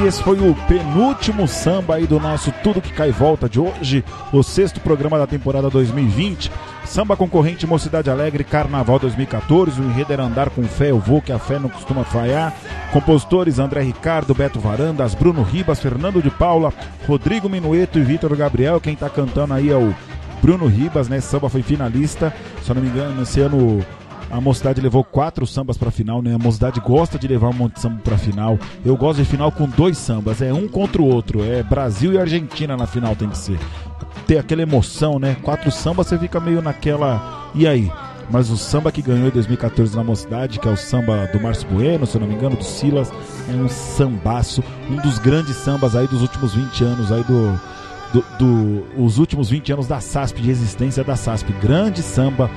Esse 0.06 0.22
foi 0.22 0.38
o 0.38 0.54
penúltimo 0.68 1.48
samba 1.48 1.96
aí 1.96 2.06
do 2.06 2.20
nosso 2.20 2.54
Tudo 2.62 2.80
Que 2.80 2.94
Cai 2.94 3.10
Volta 3.12 3.50
de 3.50 3.60
hoje, 3.60 4.06
o 4.32 4.44
sexto 4.44 4.80
programa 4.80 5.18
da 5.18 5.26
temporada 5.26 5.68
2020. 5.68 6.52
Samba 6.86 7.18
concorrente 7.18 7.66
Mocidade 7.66 8.08
Alegre, 8.08 8.44
Carnaval 8.44 9.00
2014, 9.00 9.82
o 9.82 9.84
enredo 9.84 10.14
era 10.14 10.24
andar 10.24 10.52
com 10.52 10.62
fé, 10.66 10.92
eu 10.92 11.00
vou 11.00 11.24
que 11.24 11.32
a 11.32 11.40
fé 11.40 11.58
não 11.58 11.70
costuma 11.70 12.04
falhar. 12.04 12.54
Compositores 12.94 13.58
André 13.58 13.82
Ricardo, 13.82 14.36
Beto 14.36 14.60
Varandas, 14.60 15.16
Bruno 15.16 15.42
Ribas, 15.42 15.80
Fernando 15.80 16.22
de 16.22 16.30
Paula, 16.30 16.72
Rodrigo 17.08 17.50
Minueto 17.50 17.98
e 17.98 18.04
Vitor 18.04 18.36
Gabriel. 18.38 18.80
Quem 18.80 18.96
tá 18.96 19.10
cantando 19.10 19.56
aí 19.56 19.72
é 19.72 19.76
o 19.76 19.92
Bruno 20.40 20.68
Ribas, 20.68 21.10
né? 21.10 21.20
Samba 21.20 21.50
foi 21.50 21.64
finalista, 21.64 22.32
se 22.64 22.70
eu 22.70 22.76
não 22.76 22.84
me 22.84 22.90
engano, 22.90 23.24
esse 23.24 23.40
ano 23.40 23.84
a 24.36 24.42
Mocidade 24.42 24.82
levou 24.82 25.02
quatro 25.02 25.48
sambas 25.48 25.78
pra 25.78 25.90
final, 25.90 26.22
né? 26.22 26.36
A 26.36 26.38
Mocidade 26.38 26.82
gosta 26.82 27.18
de 27.18 27.26
levar 27.26 27.50
um 27.50 27.54
monte 27.54 27.76
de 27.76 27.80
samba 27.80 28.02
pra 28.04 28.18
final. 28.18 28.60
Eu 28.86 28.98
gosto 28.98 29.20
de 29.20 29.26
final 29.26 29.50
com 29.50 29.66
dois 29.66 29.98
sambas, 29.98 30.42
é 30.42 30.52
um 30.52 30.68
contra 30.68 31.02
o 31.02 31.06
outro. 31.06 31.42
É 31.42 31.64
Brasil 31.64 32.12
e 32.12 32.18
Argentina 32.18 32.76
na 32.76 32.86
final 32.86 33.16
tem 33.16 33.30
que 33.30 33.38
ser. 33.38 33.58
Ter 34.28 34.38
aquela 34.38 34.62
emoção, 34.62 35.20
né? 35.20 35.38
Quatro 35.42 35.72
sambas 35.72 36.08
você 36.08 36.20
fica 36.20 36.38
meio 36.42 36.62
naquela. 36.62 37.50
E 37.56 37.66
aí? 37.66 37.90
Mas 38.30 38.50
o 38.50 38.58
samba 38.58 38.92
que 38.92 39.02
ganhou 39.02 39.28
em 39.28 39.32
2014 39.32 39.96
na 39.96 40.04
Mocidade, 40.04 40.60
que 40.60 40.68
é 40.68 40.72
o 40.72 40.76
samba 40.76 41.28
do 41.28 41.40
Márcio 41.40 41.70
Bueno, 41.70 42.06
se 42.06 42.18
eu 42.18 42.22
não 42.22 42.28
me 42.28 42.36
engano, 42.36 42.58
do 42.58 42.64
Silas, 42.64 43.14
é 43.48 43.54
um 43.54 43.70
sambaço, 43.70 44.62
um 44.90 44.98
dos 44.98 45.18
grandes 45.18 45.56
sambas 45.56 45.96
aí 45.96 46.08
dos 46.08 46.22
últimos 46.22 46.54
20 46.54 46.84
anos 46.84 47.12
aí 47.12 47.24
do, 47.24 47.58
do, 48.12 48.26
do, 48.38 49.02
os 49.02 49.18
últimos 49.18 49.50
20 49.50 49.74
anos 49.74 49.88
da 49.88 50.02
SASP, 50.02 50.42
de 50.42 50.50
existência 50.50 51.06
da 51.06 51.16
SASP. 51.16 51.54
Grande 51.62 52.02
samba. 52.02 52.50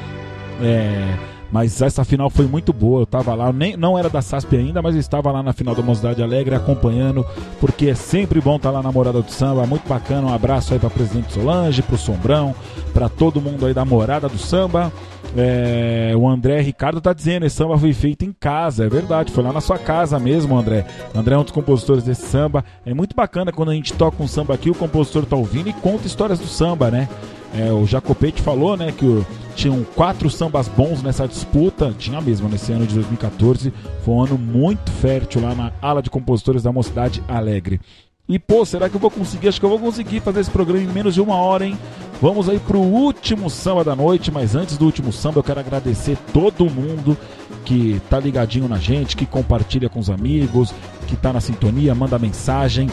É, 0.60 1.37
mas 1.50 1.80
essa 1.80 2.04
final 2.04 2.28
foi 2.30 2.46
muito 2.46 2.72
boa. 2.72 3.02
Eu 3.02 3.06
tava 3.06 3.34
lá, 3.34 3.52
nem, 3.52 3.76
não 3.76 3.98
era 3.98 4.08
da 4.08 4.22
SASP 4.22 4.56
ainda, 4.56 4.82
mas 4.82 4.94
eu 4.94 5.00
estava 5.00 5.30
lá 5.32 5.42
na 5.42 5.52
final 5.52 5.74
da 5.74 5.82
Mocidade 5.82 6.22
Alegre 6.22 6.54
acompanhando, 6.54 7.24
porque 7.60 7.88
é 7.88 7.94
sempre 7.94 8.40
bom 8.40 8.56
estar 8.56 8.70
lá 8.70 8.82
na 8.82 8.92
Morada 8.92 9.22
do 9.22 9.30
Samba. 9.30 9.66
Muito 9.66 9.88
bacana. 9.88 10.28
Um 10.28 10.34
abraço 10.34 10.72
aí 10.72 10.78
para 10.78 10.90
presidente 10.90 11.32
Solange, 11.32 11.82
pro 11.82 11.96
Sombrão, 11.96 12.54
para 12.92 13.08
todo 13.08 13.40
mundo 13.40 13.66
aí 13.66 13.74
da 13.74 13.84
Morada 13.84 14.28
do 14.28 14.38
Samba. 14.38 14.92
É, 15.36 16.14
o 16.16 16.26
André 16.28 16.60
Ricardo 16.60 17.00
tá 17.00 17.12
dizendo, 17.12 17.44
esse 17.44 17.56
samba 17.56 17.76
foi 17.76 17.92
feito 17.92 18.24
em 18.24 18.32
casa, 18.32 18.86
é 18.86 18.88
verdade, 18.88 19.30
foi 19.30 19.44
lá 19.44 19.52
na 19.52 19.60
sua 19.60 19.78
casa 19.78 20.18
mesmo, 20.18 20.56
André. 20.56 20.86
O 21.14 21.18
André 21.18 21.34
é 21.34 21.38
um 21.38 21.42
dos 21.42 21.52
compositores 21.52 22.02
desse 22.02 22.26
samba. 22.26 22.64
É 22.84 22.94
muito 22.94 23.14
bacana 23.14 23.52
quando 23.52 23.70
a 23.70 23.74
gente 23.74 23.92
toca 23.92 24.22
um 24.22 24.28
samba 24.28 24.54
aqui, 24.54 24.70
o 24.70 24.74
compositor 24.74 25.26
tá 25.26 25.36
ouvindo 25.36 25.68
e 25.68 25.72
conta 25.72 26.06
histórias 26.06 26.38
do 26.38 26.46
samba, 26.46 26.90
né? 26.90 27.08
É, 27.54 27.72
o 27.72 27.86
Jacopete 27.86 28.42
falou, 28.42 28.76
né, 28.76 28.92
que 28.92 29.04
o, 29.04 29.26
tinham 29.54 29.82
quatro 29.94 30.28
sambas 30.30 30.68
bons 30.68 31.02
nessa 31.02 31.26
disputa, 31.26 31.94
tinha 31.98 32.20
mesmo 32.20 32.48
nesse 32.48 32.72
ano 32.72 32.86
de 32.86 32.94
2014. 32.94 33.72
Foi 34.04 34.14
um 34.14 34.22
ano 34.22 34.38
muito 34.38 34.90
fértil 34.92 35.42
lá 35.42 35.54
na 35.54 35.72
ala 35.80 36.02
de 36.02 36.10
compositores 36.10 36.62
da 36.62 36.72
Mocidade 36.72 37.22
Alegre. 37.26 37.80
E 38.28 38.38
pô, 38.38 38.62
será 38.66 38.90
que 38.90 38.94
eu 38.94 39.00
vou 39.00 39.10
conseguir? 39.10 39.48
Acho 39.48 39.58
que 39.58 39.64
eu 39.64 39.70
vou 39.70 39.78
conseguir 39.78 40.20
fazer 40.20 40.40
esse 40.40 40.50
programa 40.50 40.84
em 40.84 40.92
menos 40.92 41.14
de 41.14 41.20
uma 41.20 41.36
hora, 41.36 41.64
hein? 41.64 41.78
Vamos 42.20 42.46
aí 42.48 42.58
pro 42.58 42.78
último 42.78 43.48
samba 43.48 43.82
da 43.82 43.96
noite, 43.96 44.30
mas 44.30 44.54
antes 44.54 44.76
do 44.76 44.84
último 44.84 45.10
samba 45.12 45.38
eu 45.38 45.42
quero 45.42 45.60
agradecer 45.60 46.18
todo 46.32 46.68
mundo 46.68 47.16
que 47.64 48.02
tá 48.10 48.20
ligadinho 48.20 48.68
na 48.68 48.76
gente, 48.76 49.16
que 49.16 49.24
compartilha 49.24 49.88
com 49.88 49.98
os 49.98 50.10
amigos, 50.10 50.74
que 51.06 51.16
tá 51.16 51.32
na 51.32 51.40
sintonia, 51.40 51.94
manda 51.94 52.18
mensagem. 52.18 52.90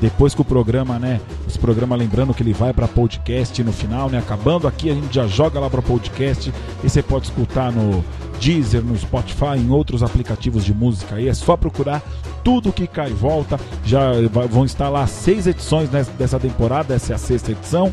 Depois 0.00 0.34
que 0.34 0.40
o 0.40 0.44
programa, 0.44 0.98
né? 0.98 1.20
Esse 1.46 1.58
programa 1.58 1.94
lembrando 1.94 2.34
que 2.34 2.42
ele 2.42 2.52
vai 2.52 2.72
para 2.72 2.88
podcast 2.88 3.62
no 3.62 3.72
final, 3.72 4.08
né? 4.08 4.18
Acabando 4.18 4.66
aqui, 4.66 4.90
a 4.90 4.94
gente 4.94 5.14
já 5.14 5.26
joga 5.26 5.60
lá 5.60 5.70
para 5.70 5.80
podcast 5.80 6.52
e 6.82 6.88
você 6.88 7.02
pode 7.02 7.26
escutar 7.26 7.70
no 7.70 8.04
Deezer, 8.40 8.82
no 8.82 8.96
Spotify, 8.96 9.56
em 9.56 9.70
outros 9.70 10.02
aplicativos 10.02 10.64
de 10.64 10.74
música 10.74 11.16
aí. 11.16 11.28
É 11.28 11.34
só 11.34 11.56
procurar 11.56 12.02
tudo 12.42 12.72
que 12.72 12.86
cai 12.86 13.10
e 13.10 13.14
volta. 13.14 13.58
Já 13.84 14.12
vão 14.50 14.64
estar 14.64 14.88
lá 14.88 15.06
seis 15.06 15.46
edições 15.46 15.88
dessa 15.88 16.40
temporada, 16.40 16.94
essa 16.94 17.12
é 17.12 17.14
a 17.14 17.18
sexta 17.18 17.52
edição. 17.52 17.92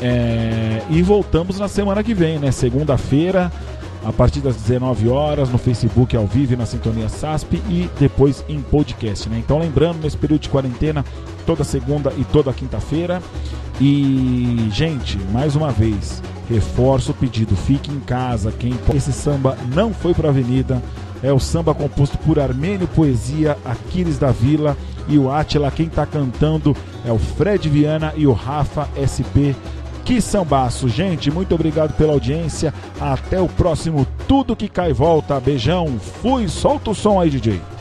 É... 0.00 0.82
E 0.88 1.02
voltamos 1.02 1.58
na 1.58 1.68
semana 1.68 2.02
que 2.02 2.14
vem, 2.14 2.38
né? 2.38 2.50
Segunda-feira 2.50 3.52
a 4.04 4.12
partir 4.12 4.40
das 4.40 4.56
19 4.56 5.08
horas 5.08 5.48
no 5.48 5.58
Facebook 5.58 6.14
ao 6.16 6.26
vivo 6.26 6.56
na 6.56 6.66
Sintonia 6.66 7.08
SASP 7.08 7.54
e 7.68 7.88
depois 7.98 8.44
em 8.48 8.60
podcast, 8.60 9.28
né? 9.28 9.38
Então 9.38 9.58
lembrando, 9.58 10.02
nesse 10.02 10.16
período 10.16 10.42
de 10.42 10.48
quarentena, 10.48 11.04
toda 11.46 11.64
segunda 11.64 12.12
e 12.16 12.24
toda 12.24 12.52
quinta-feira. 12.52 13.22
E, 13.80 14.68
gente, 14.70 15.18
mais 15.32 15.56
uma 15.56 15.70
vez, 15.70 16.22
reforço 16.48 17.12
o 17.12 17.14
pedido, 17.14 17.56
fique 17.56 17.90
em 17.90 18.00
casa, 18.00 18.52
quem 18.52 18.74
esse 18.94 19.12
samba 19.12 19.56
não 19.74 19.92
foi 19.92 20.14
para 20.14 20.28
a 20.28 20.30
avenida, 20.30 20.82
é 21.22 21.32
o 21.32 21.40
samba 21.40 21.74
composto 21.74 22.18
por 22.18 22.38
Armênio 22.38 22.86
Poesia, 22.88 23.56
Aquiles 23.64 24.18
da 24.18 24.30
Vila 24.30 24.76
e 25.08 25.18
o 25.18 25.30
Atila, 25.30 25.70
quem 25.70 25.86
está 25.86 26.06
cantando 26.06 26.76
é 27.04 27.10
o 27.10 27.18
Fred 27.18 27.68
Viana 27.68 28.12
e 28.16 28.26
o 28.26 28.32
Rafa 28.32 28.88
SP 29.00 29.56
que 30.04 30.20
sambaço, 30.20 30.88
gente. 30.88 31.30
Muito 31.30 31.54
obrigado 31.54 31.96
pela 31.96 32.12
audiência. 32.12 32.74
Até 33.00 33.40
o 33.40 33.48
próximo 33.48 34.06
Tudo 34.28 34.54
que 34.54 34.68
cai 34.68 34.92
volta. 34.92 35.40
Beijão. 35.40 35.98
Fui, 35.98 36.48
solta 36.48 36.90
o 36.90 36.94
som 36.94 37.18
aí, 37.18 37.30
DJ. 37.30 37.73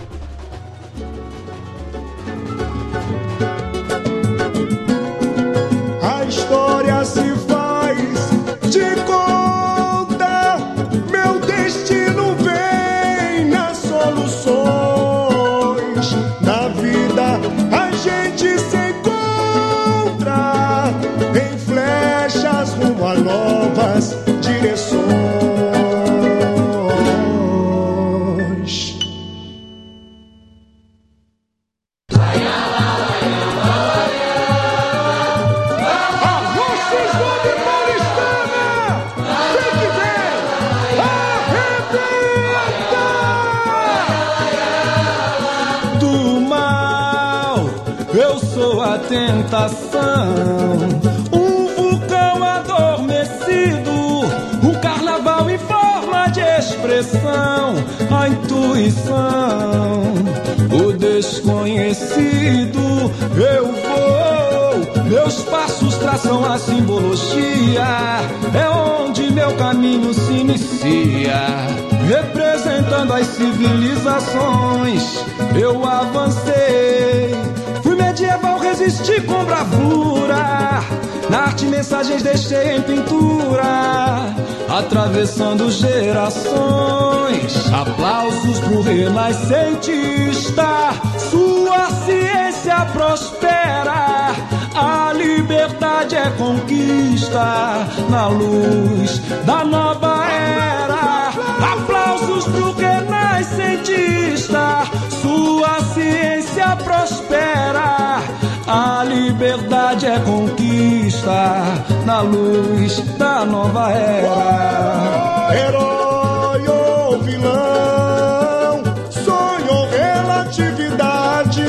Deixei 82.21 82.75
em 82.75 82.81
pintura, 82.81 84.35
atravessando 84.69 85.71
gerações. 85.71 87.73
Aplausos 87.73 88.59
pro 88.59 88.81
renascentista, 88.81 90.91
sua 91.17 91.89
ciência 92.05 92.85
prospera. 92.93 94.35
A 94.75 95.13
liberdade 95.13 96.15
é 96.15 96.29
conquista 96.31 97.87
na 98.09 98.27
luz 98.27 99.21
da 99.45 99.63
nova 99.63 100.25
era. 100.27 101.31
Aplausos 101.73 102.45
pro 102.45 102.73
renascentista, 102.73 104.83
sua 105.21 105.79
ciência 105.93 106.75
prospera. 106.83 108.19
A 108.65 109.03
liberdade 109.03 110.05
é 110.05 110.17
conquista 110.19 111.65
na 112.05 112.21
luz 112.21 113.01
da 113.17 113.43
nova 113.43 113.91
era. 113.91 115.53
Herói 115.53 116.65
ou 116.69 117.19
vilão, 117.19 118.81
sonho 119.11 119.69
ou 119.69 119.85
relatividade, 119.89 121.61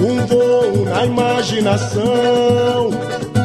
um 0.00 0.26
voo 0.26 0.86
na 0.86 1.06
imaginação, 1.06 2.90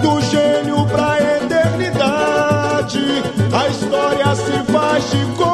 do 0.02 0.20
gênio 0.22 0.84
pra 0.88 1.20
eternidade. 1.20 3.06
A 3.54 3.68
história 3.68 4.36
se 4.36 4.64
faz 4.72 5.12
de 5.12 5.24
conta, 5.38 5.53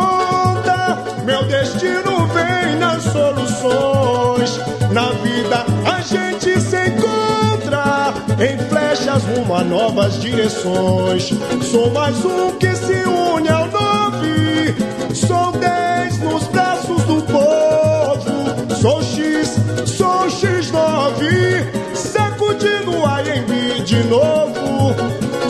Na 4.92 5.12
vida 5.12 5.66
a 5.86 6.02
gente 6.02 6.60
se 6.60 6.88
encontra 6.88 8.14
em 8.40 8.58
flechas 8.70 9.24
rumo 9.24 9.56
a 9.56 9.64
novas 9.64 10.20
direções. 10.20 11.30
Sou 11.70 11.92
mais 11.92 12.26
um 12.26 12.52
que 12.58 12.76
se 12.76 12.94
une 13.04 13.50
ao 13.50 13.68
nove, 13.68 14.76
sou 15.14 15.52
dez 15.54 16.18
nos 16.20 16.48
braços 16.48 17.04
do 17.04 17.22
povo. 17.22 18.76
Sou 18.82 19.02
X, 19.04 19.58
sou 19.86 20.26
X9, 20.28 21.68
sacudindo 21.94 23.06
a 23.06 23.22
Embi 23.22 23.84
de 23.84 24.04
novo. 24.06 24.96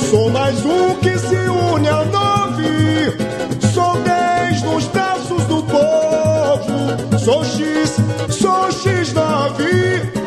Sou 0.10 0.30
mais 0.32 0.66
um 0.66 0.96
que 0.96 1.18
se 1.18 1.36
une 1.36 1.88
ao 1.88 2.06
nove, 2.08 3.16
sou 3.74 3.96
dez 4.02 4.62
nos 4.64 4.86
braços 4.88 5.44
do 5.46 5.64
povo. 5.64 7.20
Sou 7.20 7.46
X, 7.46 7.98
X9. 9.58 10.19